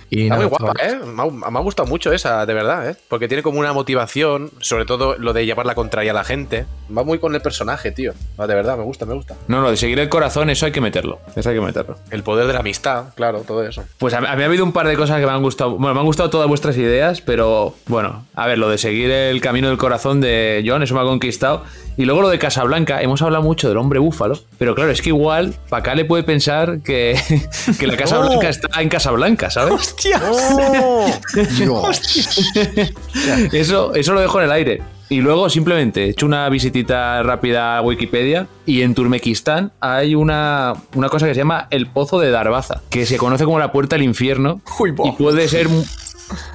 Y 0.09 0.23
Está 0.23 0.35
nada, 0.35 0.47
muy 0.47 0.57
guapa. 0.57 0.83
¿eh? 0.83 0.99
Me 1.05 1.23
ha, 1.23 1.51
me 1.51 1.59
ha 1.59 1.61
gustado 1.61 1.87
mucho 1.87 2.13
esa, 2.13 2.45
de 2.45 2.53
verdad, 2.53 2.89
¿eh? 2.89 2.95
Porque 3.07 3.27
tiene 3.27 3.43
como 3.43 3.59
una 3.59 3.73
motivación, 3.73 4.51
sobre 4.59 4.85
todo 4.85 5.17
lo 5.17 5.33
de 5.33 5.45
llevar 5.45 5.65
la 5.65 5.75
contraria 5.75 6.11
a 6.11 6.13
la 6.13 6.23
gente. 6.23 6.65
Va 6.95 7.03
muy 7.03 7.19
con 7.19 7.33
el 7.35 7.41
personaje, 7.41 7.91
tío. 7.91 8.13
Va, 8.39 8.47
De 8.47 8.55
verdad, 8.55 8.77
me 8.77 8.83
gusta, 8.83 9.05
me 9.05 9.13
gusta. 9.15 9.35
No, 9.47 9.61
no, 9.61 9.71
de 9.71 9.77
seguir 9.77 9.99
el 9.99 10.09
corazón, 10.09 10.49
eso 10.49 10.65
hay 10.65 10.71
que 10.71 10.81
meterlo. 10.81 11.19
Eso 11.35 11.49
hay 11.49 11.55
que 11.55 11.61
meterlo. 11.61 11.97
El 12.11 12.23
poder 12.23 12.47
de 12.47 12.53
la 12.53 12.59
amistad, 12.59 13.13
claro, 13.15 13.41
todo 13.41 13.63
eso. 13.63 13.83
Pues 13.97 14.13
a, 14.13 14.17
a 14.19 14.35
mí 14.35 14.43
ha 14.43 14.45
habido 14.45 14.63
un 14.63 14.71
par 14.73 14.87
de 14.87 14.95
cosas 14.95 15.19
que 15.19 15.25
me 15.25 15.31
han 15.31 15.41
gustado. 15.41 15.71
Bueno, 15.71 15.93
me 15.93 15.99
han 15.99 16.05
gustado 16.05 16.29
todas 16.29 16.47
vuestras 16.47 16.77
ideas, 16.77 17.21
pero 17.21 17.73
bueno, 17.87 18.25
a 18.35 18.47
ver, 18.47 18.57
lo 18.57 18.69
de 18.69 18.77
seguir 18.77 19.09
el 19.11 19.41
camino 19.41 19.69
del 19.69 19.77
corazón 19.77 20.21
de 20.21 20.63
John, 20.65 20.83
eso 20.83 20.93
me 20.93 21.01
ha 21.01 21.03
conquistado. 21.03 21.63
Y 21.97 22.03
luego 22.05 22.21
lo 22.21 22.29
de 22.29 22.37
Casablanca, 22.39 23.01
hemos 23.01 23.21
hablado 23.21 23.41
mucho 23.41 23.69
del 23.69 23.77
hombre 23.77 23.99
búfalo, 23.99 24.37
pero 24.57 24.75
claro, 24.75 24.91
es 24.91 25.01
que 25.01 25.09
igual 25.09 25.55
Pacá 25.69 25.95
le 25.95 26.03
puede 26.03 26.23
pensar 26.23 26.79
que, 26.83 27.17
que 27.79 27.87
la 27.87 27.95
Casa 27.95 28.19
Blanca 28.19 28.49
está 28.49 28.81
en 28.81 28.89
Casablanca, 28.89 29.49
¿sabes? 29.49 29.94
Eso, 33.51 33.95
eso 33.95 34.13
lo 34.13 34.21
dejo 34.21 34.39
en 34.39 34.45
el 34.45 34.51
aire. 34.51 34.81
Y 35.08 35.21
luego 35.21 35.49
simplemente 35.49 36.05
he 36.05 36.10
hecho 36.10 36.25
una 36.25 36.49
visitita 36.49 37.21
rápida 37.21 37.77
a 37.77 37.81
Wikipedia 37.81 38.47
y 38.65 38.81
en 38.81 38.95
Turmequistán 38.95 39.71
hay 39.79 40.15
una, 40.15 40.73
una 40.95 41.10
cosa 41.10 41.27
que 41.27 41.36
se 41.36 41.39
llama 41.39 41.67
el 41.69 41.88
Pozo 41.88 42.19
de 42.19 42.31
Darbaza, 42.31 42.81
que 42.89 43.05
se 43.05 43.17
conoce 43.17 43.45
como 43.45 43.60
la 43.60 43.71
Puerta 43.71 43.95
al 43.95 44.01
Infierno 44.01 44.62
Uy, 44.79 44.95
y 45.03 45.12
puede 45.12 45.47
ser... 45.47 45.67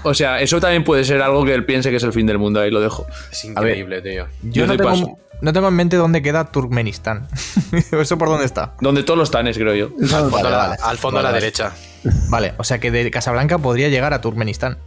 O 0.03 0.15
sea, 0.15 0.41
eso 0.41 0.61
también 0.61 0.85
puede 0.85 1.05
ser 1.05 1.23
algo 1.23 1.45
que 1.45 1.55
él 1.55 1.65
piense 1.65 1.91
que 1.91 1.97
es 1.97 2.03
el 2.03 2.13
fin 2.13 2.27
del 2.27 2.39
mundo, 2.39 2.61
ahí 2.61 2.71
lo 2.71 2.81
dejo. 2.81 3.07
Es 3.31 3.45
increíble, 3.45 4.03
tío. 4.03 4.27
Yo 4.43 4.51
Yo 4.53 4.67
no 4.67 4.77
tengo, 4.77 5.19
no 5.41 5.53
tengo 5.53 5.69
en 5.69 5.75
mente 5.75 5.97
dónde 5.97 6.23
queda 6.23 6.45
Turkmenistán. 6.51 7.29
¿Eso 7.93 8.19
por 8.19 8.29
dónde 8.29 8.47
está? 8.47 8.75
Donde 8.81 9.03
todos 9.03 9.19
los 9.19 9.31
tanes, 9.31 9.57
creo 9.57 9.75
yo. 9.75 9.91
Al 10.03 10.09
fondo, 10.09 10.31
Vale, 10.31 10.49
a 10.49 10.51
la- 10.51 10.57
vale. 10.59 10.77
al 10.83 10.99
fondo 10.99 11.21
a 11.21 11.23
la 11.23 11.29
Vale, 11.31 11.35
vale. 11.39 11.41
derecha. 11.45 11.73
Vale, 12.31 12.55
o 12.57 12.65
sea 12.65 12.79
que 12.79 12.91
de 12.91 13.11
Casablanca 13.11 13.59
podría 13.59 13.89
llegar 13.91 14.15
a 14.15 14.21
Turkmenistán. 14.23 14.79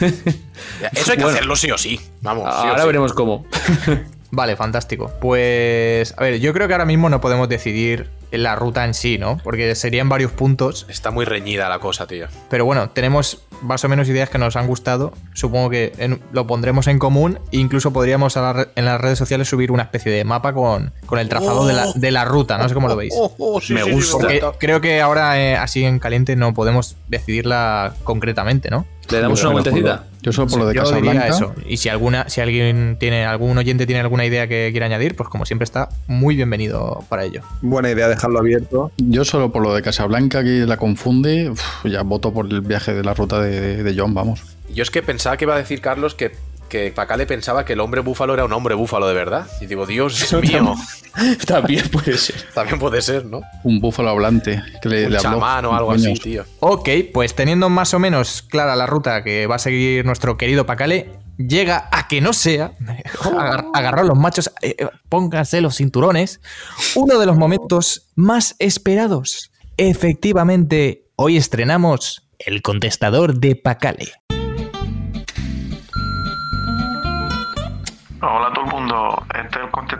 Eso 0.00 1.10
hay 1.12 1.16
que 1.16 1.22
Bueno. 1.24 1.28
hacerlo 1.28 1.56
sí 1.56 1.70
o 1.70 1.78
sí. 1.78 2.00
Vamos. 2.20 2.44
sí 2.44 2.50
o 2.66 2.68
Ahora 2.70 2.80
sí. 2.82 2.86
veremos 2.86 3.12
cómo. 3.12 3.46
Vale, 4.34 4.56
fantástico. 4.56 5.12
Pues, 5.20 6.14
a 6.16 6.22
ver, 6.22 6.40
yo 6.40 6.54
creo 6.54 6.66
que 6.66 6.72
ahora 6.72 6.86
mismo 6.86 7.10
no 7.10 7.20
podemos 7.20 7.48
decidir 7.50 8.08
la 8.30 8.54
ruta 8.56 8.84
en 8.86 8.94
sí, 8.94 9.18
¿no? 9.18 9.38
Porque 9.44 9.74
serían 9.74 10.08
varios 10.08 10.32
puntos. 10.32 10.86
Está 10.88 11.10
muy 11.10 11.26
reñida 11.26 11.68
la 11.68 11.80
cosa, 11.80 12.06
tío. 12.06 12.28
Pero 12.48 12.64
bueno, 12.64 12.88
tenemos 12.90 13.42
más 13.62 13.84
o 13.84 13.88
menos 13.88 14.08
ideas 14.08 14.28
que 14.28 14.38
nos 14.38 14.56
han 14.56 14.66
gustado. 14.66 15.12
Supongo 15.34 15.70
que 15.70 15.92
en- 15.98 16.20
lo 16.32 16.46
pondremos 16.46 16.86
en 16.88 16.98
común. 16.98 17.38
E 17.52 17.58
incluso 17.58 17.92
podríamos 17.92 18.36
a 18.36 18.42
la 18.42 18.52
re- 18.52 18.68
en 18.76 18.84
las 18.84 19.00
redes 19.00 19.18
sociales 19.18 19.48
subir 19.48 19.70
una 19.72 19.84
especie 19.84 20.12
de 20.12 20.24
mapa 20.24 20.52
con, 20.52 20.92
con 21.06 21.18
el 21.18 21.28
trazado 21.28 21.66
de, 21.66 21.72
la, 21.74 21.86
de 21.94 22.10
la 22.10 22.24
ruta. 22.24 22.58
No 22.58 22.68
sé 22.68 22.74
cómo 22.74 22.88
lo 22.88 22.96
veis. 22.96 23.14
Oh, 23.16 23.60
sí, 23.60 23.72
Me 23.74 23.82
sí, 23.82 23.88
sí, 23.90 23.94
gusta. 23.94 24.18
Porque 24.18 24.40
gusta. 24.40 24.58
creo 24.58 24.80
que 24.80 25.00
ahora, 25.00 25.40
eh, 25.40 25.56
así 25.56 25.84
en 25.84 25.98
caliente, 25.98 26.36
no 26.36 26.52
podemos 26.54 26.96
decidirla 27.08 27.94
concretamente, 28.04 28.70
¿no? 28.70 28.86
¿Le 29.10 29.20
damos 29.20 29.40
Yo 29.40 29.50
una 29.50 29.62
solo 29.62 29.64
por 29.64 29.66
lo- 29.66 29.82
vueltecita? 29.82 30.04
Yo 30.22 30.32
solo 30.32 30.48
por 30.48 30.58
lo 30.60 30.66
de 30.68 30.74
Yo 30.76 30.92
diría 30.92 31.26
eso. 31.26 31.52
Y 31.66 31.78
si 31.78 31.88
alguna, 31.88 32.28
si 32.28 32.40
alguien 32.40 32.96
tiene, 33.00 33.24
algún 33.26 33.58
oyente 33.58 33.86
tiene 33.86 34.00
alguna 34.00 34.24
idea 34.24 34.46
que 34.46 34.68
quiera 34.70 34.86
añadir, 34.86 35.16
pues 35.16 35.28
como 35.28 35.44
siempre 35.44 35.64
está 35.64 35.88
muy 36.06 36.36
bienvenido 36.36 37.04
para 37.08 37.24
ello. 37.24 37.42
Buena 37.60 37.90
idea 37.90 38.06
dejarlo 38.08 38.38
abierto. 38.38 38.92
Yo 38.98 39.24
solo 39.24 39.50
por 39.50 39.62
lo 39.62 39.74
de 39.74 39.82
Casablanca 39.82 40.44
que 40.44 40.64
la 40.66 40.76
confunde, 40.76 41.50
uf, 41.50 41.60
ya 41.84 42.02
voto 42.02 42.32
por 42.32 42.46
el 42.46 42.60
viaje 42.60 42.94
de 42.94 43.02
la 43.02 43.14
ruta 43.14 43.40
de, 43.40 43.82
de 43.82 43.94
John, 43.98 44.14
vamos. 44.14 44.42
Yo 44.72 44.82
es 44.84 44.90
que 44.90 45.02
pensaba 45.02 45.36
que 45.36 45.44
iba 45.44 45.54
a 45.56 45.58
decir 45.58 45.80
Carlos 45.80 46.14
que, 46.14 46.32
que 46.72 46.90
Pacale 46.90 47.26
pensaba 47.26 47.66
que 47.66 47.74
el 47.74 47.80
hombre 47.80 48.00
búfalo 48.00 48.32
era 48.32 48.46
un 48.46 48.52
hombre 48.54 48.74
búfalo 48.74 49.06
de 49.06 49.12
verdad. 49.12 49.46
Y 49.60 49.66
digo, 49.66 49.84
Dios 49.84 50.32
mío, 50.40 50.74
También 51.46 51.86
puede 51.90 52.16
ser. 52.16 52.34
también 52.54 52.78
puede 52.78 53.02
ser, 53.02 53.26
¿no? 53.26 53.42
Un 53.62 53.78
búfalo 53.78 54.08
hablante 54.08 54.62
que 54.80 54.88
le, 54.88 55.04
Un 55.04 55.12
le 55.12 55.18
habló. 55.18 55.30
chamán 55.32 55.64
o 55.66 55.74
algo 55.76 55.92
así, 55.92 56.14
tío. 56.14 56.44
Ok, 56.60 56.88
pues 57.12 57.34
teniendo 57.34 57.68
más 57.68 57.92
o 57.92 57.98
menos 57.98 58.40
clara 58.40 58.74
la 58.74 58.86
ruta 58.86 59.22
que 59.22 59.46
va 59.46 59.56
a 59.56 59.58
seguir 59.58 60.06
nuestro 60.06 60.38
querido 60.38 60.64
Pacale, 60.64 61.10
llega 61.36 61.90
a 61.92 62.08
que 62.08 62.22
no 62.22 62.32
sea, 62.32 62.72
agar- 63.38 63.66
agarrar 63.74 64.06
los 64.06 64.16
machos, 64.18 64.50
eh, 64.62 64.74
eh, 64.78 64.86
pónganse 65.10 65.60
los 65.60 65.76
cinturones, 65.76 66.40
uno 66.94 67.18
de 67.18 67.26
los 67.26 67.36
momentos 67.36 68.08
más 68.14 68.56
esperados. 68.58 69.52
Efectivamente, 69.76 71.04
hoy 71.16 71.36
estrenamos 71.36 72.26
el 72.38 72.62
contestador 72.62 73.38
de 73.38 73.56
Pacale. 73.56 74.10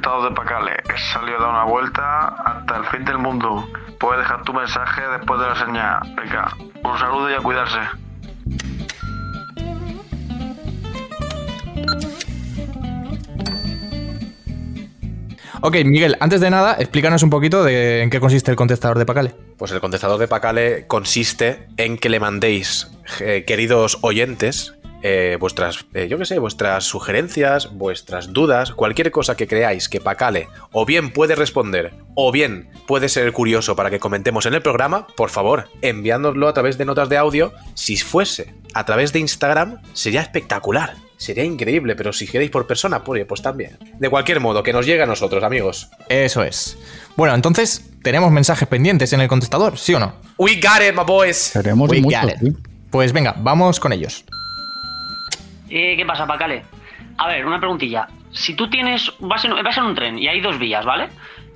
Es 0.03 0.09
el 0.09 0.25
contestador 0.25 0.29
de 0.29 0.35
Pacale. 0.35 0.73
He 0.93 1.13
salido 1.13 1.39
a 1.39 1.41
dar 1.41 1.51
una 1.51 1.65
vuelta 1.65 2.29
hasta 2.29 2.77
el 2.77 2.85
fin 2.87 3.05
del 3.05 3.19
mundo. 3.19 3.69
Puedes 3.99 4.19
dejar 4.19 4.43
tu 4.43 4.53
mensaje 4.53 5.03
después 5.19 5.41
de 5.41 5.47
la 5.47 5.57
señal. 5.57 6.01
Venga, 6.17 6.57
un 6.85 6.99
saludo 6.99 7.31
y 7.31 7.35
a 7.35 7.39
cuidarse. 7.39 7.79
Ok, 15.65 15.77
Miguel, 15.85 16.17
antes 16.19 16.41
de 16.41 16.51
nada, 16.51 16.75
explícanos 16.81 17.23
un 17.23 17.31
poquito 17.31 17.63
de 17.63 18.03
en 18.03 18.11
qué 18.11 18.19
consiste 18.19 18.51
el 18.51 18.57
contestador 18.57 18.99
de 18.99 19.07
Pacale. 19.07 19.35
Pues 19.57 19.71
el 19.71 19.81
contestador 19.81 20.19
de 20.19 20.27
Pacale 20.27 20.87
consiste 20.89 21.69
en 21.77 21.99
que 21.99 22.09
le 22.09 22.19
mandéis, 22.19 22.91
eh, 23.21 23.45
queridos 23.47 23.99
oyentes, 24.03 24.75
eh, 25.03 25.37
vuestras, 25.39 25.85
eh, 25.95 26.07
yo 26.09 26.19
qué 26.19 26.25
sé, 26.25 26.39
vuestras 26.39 26.85
sugerencias, 26.85 27.73
vuestras 27.73 28.33
dudas, 28.33 28.73
cualquier 28.73 29.11
cosa 29.11 29.37
que 29.37 29.47
creáis 29.47 29.89
que 29.89 30.01
Pacale 30.01 30.49
o 30.73 30.87
bien 30.87 31.13
puede 31.13 31.35
responder 31.35 31.93
o 32.15 32.31
bien 32.33 32.69
puede 32.87 33.09
ser 33.09 33.33
curioso 33.33 33.75
para 33.77 33.91
que 33.91 33.99
comentemos 33.99 34.47
en 34.47 34.55
el 34.55 34.63
programa, 34.63 35.07
por 35.17 35.31
favor, 35.31 35.69
enviándoslo 35.83 36.49
a 36.49 36.53
través 36.55 36.79
de 36.79 36.85
notas 36.85 37.09
de 37.09 37.17
audio. 37.17 37.53
Si 37.75 37.97
fuese 37.97 38.55
a 38.75 38.85
través 38.85 39.13
de 39.13 39.19
Instagram, 39.19 39.81
sería 39.93 40.21
espectacular. 40.23 40.95
Sería 41.17 41.45
increíble, 41.45 41.95
pero 41.95 42.13
si 42.13 42.27
queréis 42.27 42.51
por 42.51 42.67
persona, 42.67 43.05
pues, 43.05 43.25
pues 43.27 43.41
también. 43.43 43.79
De 44.01 44.11
cualquier 44.11 44.41
modo, 44.41 44.65
que 44.65 44.73
nos 44.73 44.87
llegue 44.87 45.03
a 45.03 45.07
nosotros, 45.07 45.45
amigos. 45.45 45.89
Eso 46.09 46.43
es. 46.43 46.77
Bueno, 47.17 47.35
entonces, 47.35 47.91
tenemos 48.03 48.33
mensajes 48.33 48.67
pendientes 48.67 49.13
en 49.13 49.21
el 49.21 49.29
contestador, 49.29 49.79
¿sí 49.79 49.95
o 49.95 50.01
no? 50.01 50.15
We 50.37 50.57
got 50.57 50.83
it, 50.83 50.97
my 50.97 51.05
boys. 51.07 51.51
Queremos 51.53 51.89
We 51.91 52.01
mucho, 52.01 52.19
got 52.21 52.31
it. 52.31 52.39
sí. 52.41 52.57
Pues 52.91 53.13
venga, 53.13 53.37
vamos 53.39 53.79
con 53.79 53.93
ellos. 53.93 54.25
Eh, 55.75 55.97
¿Qué 55.97 56.05
pasa, 56.05 56.27
Pacale? 56.27 56.65
A 57.17 57.29
ver, 57.29 57.47
una 57.47 57.59
preguntilla. 57.59 58.07
Si 58.31 58.55
tú 58.55 58.69
tienes. 58.69 59.11
Vas 59.21 59.43
en, 59.47 59.55
vas 59.63 59.79
en 59.79 59.85
un 59.85 59.95
tren 59.95 60.19
y 60.19 60.29
hay 60.29 60.41
dos 60.43 60.59
vías, 60.59 60.85
¿vale? 60.85 61.09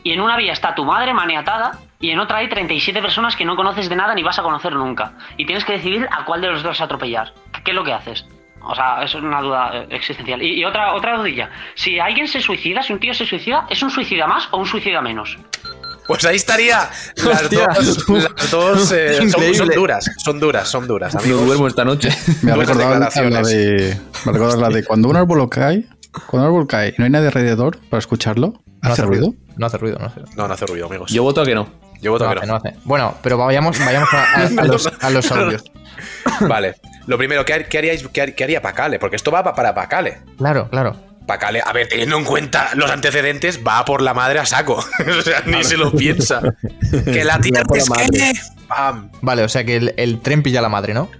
Y 0.04 0.12
en 0.12 0.20
una 0.20 0.38
vía 0.38 0.52
está 0.52 0.74
tu 0.74 0.86
madre 0.86 1.12
maniatada 1.12 1.72
y 2.00 2.10
en 2.10 2.18
otra 2.18 2.38
hay 2.38 2.48
37 2.48 3.02
personas 3.02 3.36
que 3.36 3.44
no 3.44 3.56
conoces 3.56 3.90
de 3.90 3.96
nada 3.96 4.14
ni 4.14 4.22
vas 4.22 4.38
a 4.38 4.42
conocer 4.42 4.72
nunca. 4.72 5.12
Y 5.36 5.44
tienes 5.44 5.66
que 5.66 5.72
decidir 5.72 6.08
a 6.10 6.24
cuál 6.24 6.40
de 6.40 6.48
los 6.48 6.62
dos 6.62 6.80
atropellar. 6.80 7.34
¿Qué, 7.62 7.72
es 7.72 7.74
lo 7.74 7.84
que 7.84 7.92
haces? 7.92 8.26
O 8.62 8.74
sea, 8.74 9.02
es 9.02 9.14
una 9.14 9.42
duda 9.42 9.70
eh, 9.74 9.86
existencial. 9.90 10.42
Y, 10.42 10.60
y 10.60 10.64
otra, 10.64 10.94
otra 10.94 11.18
dudilla. 11.18 11.50
Si 11.74 11.98
alguien 11.98 12.26
se 12.26 12.40
suicida, 12.40 12.82
si 12.82 12.94
un 12.94 13.00
tío 13.00 13.12
se 13.12 13.26
suicida, 13.26 13.66
¿es 13.68 13.82
un 13.82 13.90
suicida 13.90 14.26
más 14.26 14.48
o 14.50 14.56
un 14.56 14.66
suicida 14.66 15.02
menos? 15.02 15.36
Pues 16.06 16.24
ahí 16.24 16.36
estaría. 16.36 16.88
Las 17.16 17.42
Hostia. 17.42 17.68
dos, 17.76 18.06
las 18.36 18.50
dos, 18.50 18.92
eh, 18.92 19.28
son, 19.28 19.68
duras, 19.74 20.04
son 20.18 20.38
duras, 20.40 20.68
son 20.68 20.86
duras. 20.86 21.14
No 21.14 21.20
amigos. 21.20 21.46
duermo 21.46 21.66
esta 21.68 21.84
noche. 21.84 22.10
Me 22.42 22.52
ha 22.52 22.56
recordado 22.56 22.90
la 22.98 23.06
declaraciones. 23.06 23.48
de. 23.48 23.98
Me 24.24 24.30
ha 24.30 24.32
recordado 24.34 24.60
la 24.60 24.68
de 24.68 24.84
cuando 24.84 25.08
un 25.08 25.16
árbol 25.16 25.48
cae. 25.48 25.84
Cuando 26.28 26.48
un 26.48 26.54
árbol 26.54 26.66
cae 26.66 26.90
y 26.90 26.94
no 26.98 27.04
hay 27.04 27.10
nadie 27.10 27.26
alrededor 27.26 27.78
para 27.90 27.98
escucharlo. 27.98 28.54
No 28.82 28.92
¿Hace 28.92 29.02
ruido? 29.02 29.34
No 29.56 29.66
hace 29.66 29.78
ruido, 29.78 29.98
no 29.98 30.06
hace 30.06 30.20
ruido. 30.20 30.32
No, 30.36 30.46
no 30.48 30.54
hace 30.54 30.66
ruido, 30.66 30.86
amigos. 30.86 31.10
Yo 31.10 31.22
voto 31.24 31.40
a 31.40 31.44
que 31.44 31.54
no. 31.54 31.68
Yo 32.00 32.12
voto 32.12 32.24
No 32.26 32.32
que 32.32 32.38
hace, 32.38 32.46
no. 32.46 32.52
no 32.52 32.58
hace. 32.58 32.76
Bueno, 32.84 33.14
pero 33.22 33.36
vayamos, 33.38 33.78
vayamos 33.78 34.08
a, 34.12 34.22
a- 34.22 34.46
a 34.62 34.64
los, 34.64 34.90
a 35.00 35.10
los 35.10 35.32
audios. 35.32 35.64
Vale. 36.40 36.76
Lo 37.06 37.16
primero, 37.18 37.44
¿qué, 37.44 37.66
qué 37.68 37.78
haríais, 37.78 38.06
qué, 38.12 38.34
qué 38.34 38.44
haría 38.44 38.60
Pacale? 38.62 38.98
Porque 38.98 39.16
esto 39.16 39.30
va 39.30 39.42
pa- 39.42 39.54
para 39.54 39.74
Pacale. 39.74 40.18
Claro, 40.38 40.68
claro. 40.70 40.96
Pacale, 41.26 41.60
a 41.64 41.72
ver, 41.72 41.88
teniendo 41.88 42.16
en 42.18 42.24
cuenta 42.24 42.70
los 42.74 42.90
antecedentes, 42.90 43.60
va 43.66 43.84
por 43.84 44.00
la 44.00 44.14
madre 44.14 44.38
a 44.38 44.46
saco. 44.46 44.74
o 45.18 45.22
sea, 45.22 45.42
ni 45.46 45.64
se 45.64 45.76
lo 45.76 45.90
piensa. 45.92 46.40
que 47.04 47.24
la 47.24 47.40
tierra 47.40 47.64
por 47.64 47.78
la 47.78 48.02
es 48.04 48.10
que... 48.10 48.32
Pam. 48.68 49.10
Vale, 49.22 49.42
o 49.42 49.48
sea 49.48 49.64
que 49.64 49.76
el, 49.76 49.94
el 49.96 50.20
tren 50.20 50.42
pilla 50.42 50.60
a 50.60 50.62
la 50.62 50.68
madre, 50.68 50.94
¿no? 50.94 51.10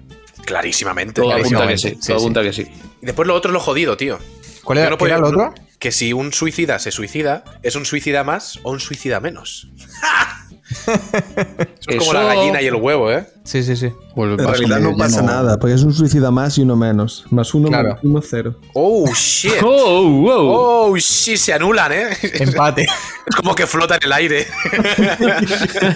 Clarísimamente. 0.45 1.21
Todo 1.21 1.33
apunta 1.33 1.66
que 1.66 1.77
sí, 1.79 1.88
sí. 1.90 1.95
sí, 2.01 2.07
Todo 2.09 2.19
sí. 2.19 2.25
apunta 2.25 2.42
que 2.42 2.53
sí. 2.53 2.66
Y 3.03 3.07
después 3.07 3.27
lo 3.27 3.35
otro 3.35 3.51
es 3.51 3.53
lo 3.53 3.61
jodido, 3.61 3.97
tío. 3.97 4.19
¿Cuál 4.62 4.77
Yo 4.79 4.83
era, 4.83 4.90
no 4.90 4.99
podía- 4.99 5.19
lo 5.19 5.29
otro? 5.29 5.55
Que 5.79 5.92
si 5.92 6.12
un 6.12 6.33
suicida 6.33 6.79
se 6.79 6.90
suicida, 6.90 7.45
¿es 7.62 7.77
un 7.77 7.85
suicida 7.85 8.25
más 8.25 8.59
o 8.62 8.71
un 8.71 8.81
suicida 8.81 9.21
menos? 9.21 9.69
Eso 10.87 11.90
es 11.90 11.96
como 11.98 12.12
la 12.12 12.24
gallina 12.24 12.61
y 12.61 12.66
el 12.66 12.74
huevo, 12.74 13.11
¿eh? 13.11 13.26
Sí, 13.44 13.62
sí, 13.62 13.76
sí. 13.76 13.92
El 14.16 14.33
En 14.33 14.38
realidad 14.38 14.81
no 14.81 14.96
pasa 14.96 15.22
nada, 15.22 15.59
porque 15.59 15.74
es 15.74 15.83
un 15.85 15.92
suicida 15.92 16.31
más 16.33 16.59
y 16.59 16.62
uno 16.62 16.74
menos. 16.74 17.24
Más 17.31 17.55
uno, 17.55 17.68
Claro. 17.68 17.88
menos 17.90 18.00
uno, 18.02 18.20
cero. 18.22 18.57
Oh, 18.74 19.07
shit. 19.14 19.52
¡Oh, 19.62 20.02
wow! 20.11 20.90
Oh, 20.90 20.96
shit, 20.96 21.37
se 21.37 21.52
anulan, 21.52 21.92
¿eh? 21.92 22.09
Empate. 22.22 22.87
Es 23.26 23.35
como 23.35 23.55
que 23.57 23.66
flota 23.66 23.96
en 23.96 24.05
el 24.05 24.12
aire. 24.12 24.46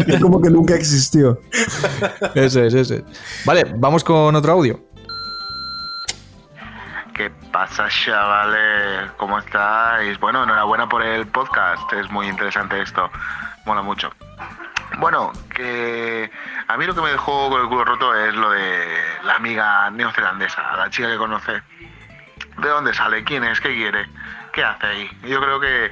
Es 0.07 0.21
como 0.21 0.41
que 0.43 0.51
nunca 0.51 0.75
existió. 0.75 1.41
Eso 2.35 2.63
es, 2.65 2.75
eso 2.75 2.95
es. 2.95 3.03
Vale, 3.45 3.65
vamos 3.77 4.03
con 4.03 4.35
otro 4.35 4.53
audio. 4.53 4.81
¿Qué 7.15 7.31
pasa, 7.53 7.87
chavales? 8.05 9.11
¿Cómo 9.17 9.39
estáis? 9.39 10.19
Bueno, 10.21 10.43
enhorabuena 10.43 10.89
por 10.89 11.03
el 11.03 11.27
podcast. 11.29 11.93
Es 11.93 12.11
muy 12.11 12.27
interesante 12.29 12.81
esto. 12.83 13.09
Mola 13.67 13.83
mucho. 13.83 14.11
Bueno, 15.01 15.33
que 15.55 16.31
a 16.69 16.77
mí 16.77 16.85
lo 16.85 16.95
que 16.95 17.01
me 17.01 17.11
dejó 17.11 17.49
con 17.49 17.63
el 17.63 17.69
culo 17.69 17.87
roto 17.87 18.15
es 18.15 18.35
lo 18.35 18.51
de 18.51 19.03
la 19.25 19.37
amiga 19.37 19.91
neozelandesa, 19.91 20.77
la 20.77 20.91
chica 20.91 21.09
que 21.09 21.17
conoce. 21.17 21.63
¿De 22.59 22.69
dónde 22.69 22.93
sale? 22.93 23.25
¿Quién 23.25 23.43
es? 23.45 23.63
¿Qué 23.63 23.75
quiere? 23.75 24.07
¿Qué 24.53 24.63
hace 24.63 24.87
ahí? 24.87 25.11
Yo 25.23 25.41
creo 25.41 25.59
que, 25.59 25.91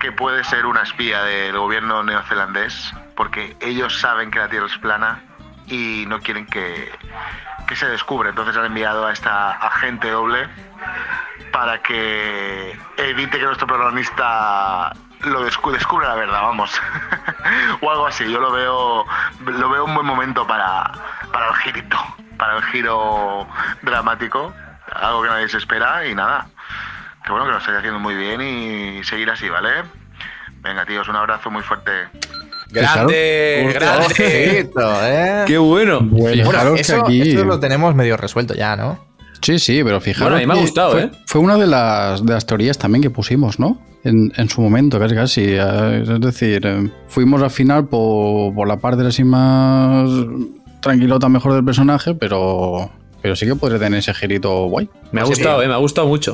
que 0.00 0.12
puede 0.12 0.44
ser 0.44 0.66
una 0.66 0.82
espía 0.82 1.22
del 1.22 1.56
gobierno 1.56 2.02
neozelandés, 2.02 2.92
porque 3.16 3.56
ellos 3.60 3.98
saben 3.98 4.30
que 4.30 4.38
la 4.38 4.50
Tierra 4.50 4.66
es 4.66 4.76
plana 4.76 5.22
y 5.66 6.04
no 6.06 6.20
quieren 6.20 6.44
que, 6.44 6.92
que 7.66 7.74
se 7.74 7.88
descubra. 7.88 8.28
Entonces 8.28 8.54
han 8.54 8.66
enviado 8.66 9.06
a 9.06 9.14
esta 9.14 9.52
agente 9.52 10.10
doble 10.10 10.46
para 11.52 11.80
que 11.82 12.78
evite 12.98 13.38
que 13.38 13.46
nuestro 13.46 13.66
protagonista 13.66 14.92
lo 15.24 15.46
descu- 15.46 15.72
descubra 15.72 16.08
la 16.08 16.14
verdad, 16.14 16.42
vamos. 16.42 16.70
o 17.82 17.90
algo 17.90 18.06
así. 18.06 18.24
Yo 18.30 18.40
lo 18.40 18.52
veo, 18.52 19.04
lo 19.46 19.70
veo 19.70 19.84
un 19.84 19.94
buen 19.94 20.06
momento 20.06 20.46
para, 20.46 20.90
para 21.32 21.48
el 21.48 21.54
girito, 21.56 21.96
para 22.38 22.56
el 22.56 22.64
giro 22.64 23.46
dramático, 23.82 24.52
algo 24.94 25.22
que 25.22 25.28
nadie 25.28 25.48
se 25.48 25.58
espera 25.58 26.06
y 26.06 26.14
nada. 26.14 26.46
Que 27.24 27.30
bueno, 27.32 27.46
que 27.46 27.52
lo 27.52 27.58
estáis 27.58 27.78
haciendo 27.78 27.98
muy 28.00 28.14
bien 28.14 28.40
y 28.40 29.04
seguir 29.04 29.30
así, 29.30 29.48
¿vale? 29.48 29.70
Venga, 30.62 30.84
tíos, 30.86 31.08
un 31.08 31.16
abrazo 31.16 31.50
muy 31.50 31.62
fuerte. 31.62 31.90
Grande, 32.70 33.70
grande. 33.74 34.06
Ojito, 34.06 35.04
¿eh? 35.04 35.44
¡Qué 35.46 35.58
bueno! 35.58 36.00
Bueno, 36.02 36.74
eso, 36.76 37.02
aquí. 37.02 37.32
eso 37.32 37.44
lo 37.44 37.58
tenemos 37.58 37.94
medio 37.94 38.16
resuelto 38.16 38.54
ya, 38.54 38.76
¿no? 38.76 39.06
Sí, 39.42 39.58
sí, 39.58 39.82
pero 39.82 40.00
fijaros. 40.00 40.30
Bueno, 40.32 40.36
a 40.36 40.40
mí 40.40 40.46
me 40.46 40.54
ha 40.54 40.62
gustado, 40.62 40.92
fue, 40.92 41.02
¿eh? 41.04 41.10
Fue 41.26 41.40
una 41.40 41.56
de 41.56 41.66
las, 41.66 42.24
de 42.24 42.32
las 42.32 42.46
teorías 42.46 42.78
también 42.78 43.02
que 43.02 43.10
pusimos, 43.10 43.58
¿no? 43.58 43.80
En, 44.04 44.32
en 44.36 44.48
su 44.48 44.60
momento, 44.62 44.98
casi 44.98 45.14
casi. 45.14 45.42
eh, 45.46 46.02
Es 46.02 46.20
decir, 46.20 46.62
eh, 46.64 46.90
fuimos 47.08 47.42
al 47.42 47.50
final 47.50 47.86
por, 47.88 48.54
por 48.54 48.66
la 48.66 48.78
parte 48.78 49.06
así 49.06 49.24
más 49.24 50.08
tranquilota 50.80 51.28
mejor 51.28 51.52
del 51.54 51.64
personaje, 51.64 52.14
pero, 52.14 52.90
pero 53.20 53.36
sí 53.36 53.46
que 53.46 53.54
podría 53.54 53.78
tener 53.78 53.98
ese 53.98 54.14
girito 54.14 54.66
guay. 54.68 54.88
Me 55.12 55.20
ha 55.20 55.24
gustado, 55.24 55.62
eh, 55.62 55.68
me 55.68 55.74
ha 55.74 55.78
gustado 55.78 56.06
mucho. 56.06 56.32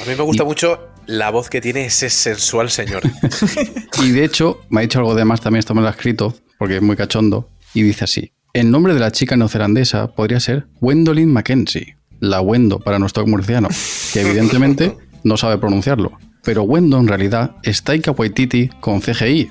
A 0.00 0.08
mí 0.08 0.14
me 0.16 0.22
gusta 0.22 0.44
mucho 0.44 0.78
la 1.06 1.30
voz 1.30 1.50
que 1.50 1.60
tiene 1.60 1.86
ese 1.86 2.10
sensual 2.10 2.70
señor. 2.70 3.02
Y 4.02 4.10
de 4.10 4.24
hecho, 4.24 4.60
me 4.70 4.80
ha 4.80 4.82
dicho 4.82 4.98
algo 4.98 5.14
de 5.14 5.24
más 5.24 5.40
también, 5.40 5.60
esto 5.60 5.74
me 5.74 5.80
lo 5.80 5.86
ha 5.88 5.90
escrito, 5.92 6.34
porque 6.58 6.76
es 6.76 6.82
muy 6.82 6.96
cachondo, 6.96 7.48
y 7.74 7.82
dice 7.82 8.04
así. 8.04 8.32
El 8.52 8.70
nombre 8.70 8.94
de 8.94 9.00
la 9.00 9.10
chica 9.10 9.36
neozelandesa 9.36 10.08
podría 10.14 10.38
ser 10.40 10.66
Gwendolyn 10.80 11.32
Mackenzie, 11.32 11.96
la 12.20 12.40
Wendo 12.40 12.78
para 12.78 12.98
nuestro 13.00 13.26
murciano, 13.26 13.68
que 14.12 14.20
evidentemente 14.20 14.96
no 15.24 15.36
sabe 15.36 15.58
pronunciarlo. 15.58 16.12
Pero 16.44 16.62
Wendo 16.62 16.98
en 16.98 17.08
realidad 17.08 17.52
es 17.62 17.82
Taika 17.82 18.10
Waititi 18.10 18.68
con 18.80 19.00
CGI, 19.00 19.50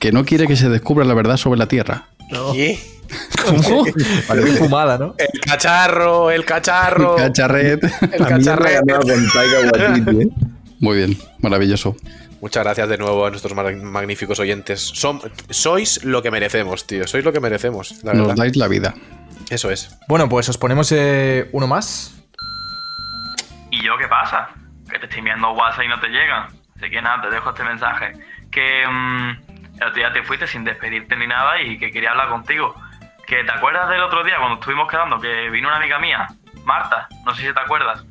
que 0.00 0.12
no 0.12 0.24
quiere 0.24 0.46
que 0.46 0.56
se 0.56 0.68
descubra 0.68 1.04
la 1.04 1.14
verdad 1.14 1.36
sobre 1.36 1.58
la 1.58 1.68
Tierra. 1.68 2.08
¿Qué? 2.52 2.78
¿Cómo? 3.44 3.84
Parece 4.28 4.52
fumada, 4.58 4.98
¿no? 4.98 5.14
El 5.18 5.40
cacharro, 5.40 6.30
el 6.30 6.44
cacharro. 6.44 7.16
Cacharret. 7.16 7.84
El 7.84 8.26
cacharrete. 8.26 8.92
con 8.92 9.28
Taika 9.32 9.78
Waititi, 9.78 10.22
¿eh? 10.22 10.28
Muy 10.80 10.96
bien, 10.98 11.18
maravilloso. 11.40 11.96
Muchas 12.40 12.64
gracias 12.64 12.88
de 12.88 12.98
nuevo 12.98 13.24
a 13.26 13.30
nuestros 13.30 13.54
mag- 13.54 13.80
magníficos 13.80 14.38
oyentes. 14.40 14.92
Som- 14.94 15.20
sois 15.50 16.04
lo 16.04 16.22
que 16.22 16.30
merecemos, 16.30 16.86
tío. 16.86 17.06
Sois 17.06 17.24
lo 17.24 17.32
que 17.32 17.40
merecemos, 17.40 17.94
la 18.04 18.12
Nos 18.12 18.26
verdad. 18.28 18.42
dais 18.42 18.56
la 18.56 18.68
vida. 18.68 18.94
Eso 19.48 19.70
es. 19.70 19.96
Bueno, 20.08 20.28
pues 20.28 20.48
os 20.48 20.58
ponemos 20.58 20.92
eh, 20.92 21.48
uno 21.52 21.66
más. 21.66 22.12
¿Y 23.70 23.84
yo 23.84 23.92
qué 23.98 24.06
pasa? 24.08 24.48
Que 24.96 25.00
te 25.00 25.06
estoy 25.06 25.18
enviando 25.18 25.50
WhatsApp 25.52 25.84
y 25.84 25.88
no 25.88 26.00
te 26.00 26.08
llegan. 26.08 26.46
Así 26.74 26.88
que 26.90 27.02
nada, 27.02 27.20
te 27.20 27.28
dejo 27.28 27.50
este 27.50 27.64
mensaje. 27.64 28.12
Que 28.50 28.86
mm, 28.88 29.30
el 29.76 29.82
otro 29.82 29.92
día 29.94 30.10
te 30.10 30.22
fuiste 30.22 30.46
sin 30.46 30.64
despedirte 30.64 31.14
ni 31.16 31.26
nada 31.26 31.60
y 31.60 31.78
que 31.78 31.90
quería 31.90 32.12
hablar 32.12 32.30
contigo. 32.30 32.74
Que 33.26 33.44
te 33.44 33.52
acuerdas 33.52 33.90
del 33.90 34.00
otro 34.02 34.24
día 34.24 34.36
cuando 34.38 34.54
estuvimos 34.54 34.90
quedando 34.90 35.20
que 35.20 35.50
vino 35.50 35.68
una 35.68 35.76
amiga 35.76 35.98
mía, 35.98 36.28
Marta, 36.64 37.08
no 37.26 37.34
sé 37.34 37.46
si 37.46 37.52
te 37.52 37.60
acuerdas. 37.60 38.02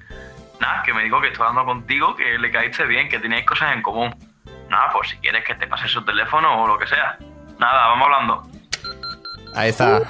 Nada, 0.59 0.83
que 0.83 0.93
me 0.93 1.03
dijo 1.03 1.19
que 1.21 1.29
estoy 1.29 1.47
hablando 1.47 1.65
contigo, 1.65 2.15
que 2.15 2.37
le 2.37 2.51
caíste 2.51 2.85
bien, 2.85 3.09
que 3.09 3.17
teníais 3.17 3.45
cosas 3.47 3.73
en 3.73 3.81
común. 3.81 4.13
Nada, 4.69 4.91
pues 4.93 5.09
si 5.09 5.17
quieres 5.17 5.43
que 5.43 5.55
te 5.55 5.65
pase 5.65 5.87
su 5.87 6.05
teléfono 6.05 6.61
o 6.63 6.67
lo 6.67 6.77
que 6.77 6.85
sea. 6.85 7.17
Nada, 7.57 7.87
vamos 7.87 8.05
hablando. 8.05 8.43
Ahí 9.55 9.69
está. 9.69 10.01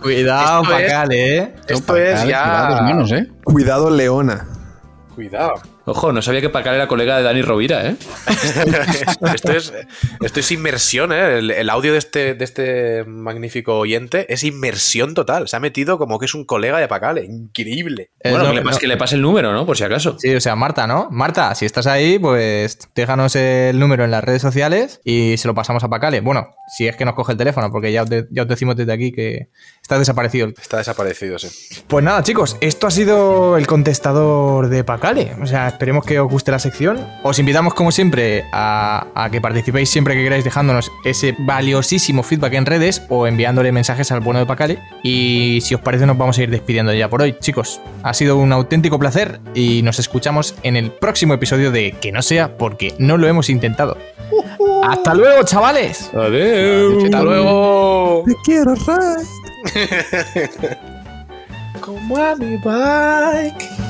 Cuidado, 0.00 0.62
esto 0.62 0.78
es- 0.78 0.84
Pacale, 0.92 1.36
¿eh? 1.38 1.54
Esto 1.68 1.96
es 1.96 2.20
cuidado, 2.22 2.28
ya. 2.70 2.76
hermanos, 2.78 3.12
¿eh? 3.12 3.26
Cuidado, 3.44 3.90
Leona. 3.90 4.46
Cuidado. 5.16 5.62
Ojo, 5.86 6.12
no 6.12 6.20
sabía 6.20 6.40
que 6.40 6.48
Pacale 6.50 6.76
era 6.76 6.88
colega 6.88 7.16
de 7.16 7.22
Dani 7.22 7.42
Rovira, 7.42 7.86
¿eh? 7.86 7.96
esto, 9.34 9.52
es, 9.52 9.72
esto 10.20 10.40
es 10.40 10.52
inmersión, 10.52 11.12
¿eh? 11.12 11.38
El, 11.38 11.50
el 11.50 11.70
audio 11.70 11.92
de 11.92 11.98
este, 11.98 12.34
de 12.34 12.44
este 12.44 13.04
magnífico 13.04 13.78
oyente 13.78 14.32
es 14.32 14.42
inmersión 14.44 15.14
total. 15.14 15.48
Se 15.48 15.56
ha 15.56 15.60
metido 15.60 15.98
como 15.98 16.18
que 16.18 16.26
es 16.26 16.34
un 16.34 16.44
colega 16.44 16.78
de 16.78 16.88
Pacale. 16.88 17.24
Increíble. 17.24 18.10
Bueno, 18.24 18.48
que, 18.50 18.54
le 18.54 18.62
no. 18.64 18.78
que 18.78 18.86
le 18.88 18.96
pase 18.96 19.14
el 19.16 19.22
número, 19.22 19.52
¿no? 19.52 19.64
Por 19.64 19.76
si 19.76 19.84
acaso. 19.84 20.16
Sí, 20.18 20.34
o 20.34 20.40
sea, 20.40 20.56
Marta, 20.56 20.86
¿no? 20.86 21.08
Marta, 21.10 21.54
si 21.54 21.64
estás 21.66 21.86
ahí, 21.86 22.18
pues 22.18 22.78
déjanos 22.94 23.36
el 23.36 23.78
número 23.78 24.04
en 24.04 24.10
las 24.10 24.24
redes 24.24 24.42
sociales 24.42 25.00
y 25.04 25.36
se 25.36 25.46
lo 25.48 25.54
pasamos 25.54 25.84
a 25.84 25.88
Pacale. 25.88 26.20
Bueno, 26.20 26.48
si 26.76 26.88
es 26.88 26.96
que 26.96 27.04
nos 27.04 27.14
coge 27.14 27.32
el 27.32 27.38
teléfono, 27.38 27.70
porque 27.70 27.92
ya 27.92 28.02
os, 28.02 28.10
de- 28.10 28.26
ya 28.30 28.42
os 28.42 28.48
decimos 28.48 28.76
desde 28.76 28.92
aquí 28.92 29.12
que 29.12 29.50
está 29.80 29.98
desaparecido. 29.98 30.48
Está 30.60 30.78
desaparecido, 30.78 31.38
sí. 31.38 31.48
Pues 31.86 32.04
nada, 32.04 32.22
chicos, 32.22 32.56
esto 32.60 32.86
ha 32.88 32.90
sido 32.90 33.56
el 33.56 33.66
contestador 33.66 34.68
de 34.68 34.82
Pacale. 34.82 35.36
O 35.40 35.46
sea, 35.46 35.75
esperemos 35.76 36.04
que 36.04 36.18
os 36.18 36.30
guste 36.30 36.50
la 36.50 36.58
sección. 36.58 36.98
Os 37.22 37.38
invitamos, 37.38 37.74
como 37.74 37.92
siempre, 37.92 38.44
a, 38.52 39.06
a 39.14 39.30
que 39.30 39.40
participéis 39.40 39.90
siempre 39.90 40.14
que 40.14 40.22
queráis 40.22 40.42
dejándonos 40.42 40.90
ese 41.04 41.34
valiosísimo 41.38 42.22
feedback 42.22 42.54
en 42.54 42.66
redes 42.66 43.02
o 43.10 43.26
enviándole 43.26 43.72
mensajes 43.72 44.10
al 44.10 44.20
bueno 44.20 44.40
de 44.40 44.46
Pacale. 44.46 44.78
Y 45.02 45.58
si 45.60 45.74
os 45.74 45.80
parece, 45.82 46.06
nos 46.06 46.16
vamos 46.16 46.38
a 46.38 46.42
ir 46.42 46.50
despidiendo 46.50 46.94
ya 46.94 47.08
por 47.08 47.20
hoy. 47.20 47.36
Chicos, 47.40 47.80
ha 48.02 48.14
sido 48.14 48.38
un 48.38 48.52
auténtico 48.52 48.98
placer 48.98 49.38
y 49.54 49.82
nos 49.82 49.98
escuchamos 49.98 50.54
en 50.62 50.76
el 50.76 50.90
próximo 50.90 51.34
episodio 51.34 51.70
de 51.70 51.94
Que 52.00 52.10
no 52.10 52.22
sea 52.22 52.56
porque 52.56 52.94
no 52.98 53.18
lo 53.18 53.28
hemos 53.28 53.50
intentado. 53.50 53.98
¡Hasta 54.82 55.14
luego, 55.14 55.42
chavales! 55.44 56.10
Adiós. 56.14 57.04
Hasta 57.04 57.22
luego. 57.22 58.24
Te 58.26 58.34
quiero. 58.44 58.74
Como 61.80 62.16
a 62.16 62.34
mi 62.36 62.56
bike. 62.56 63.85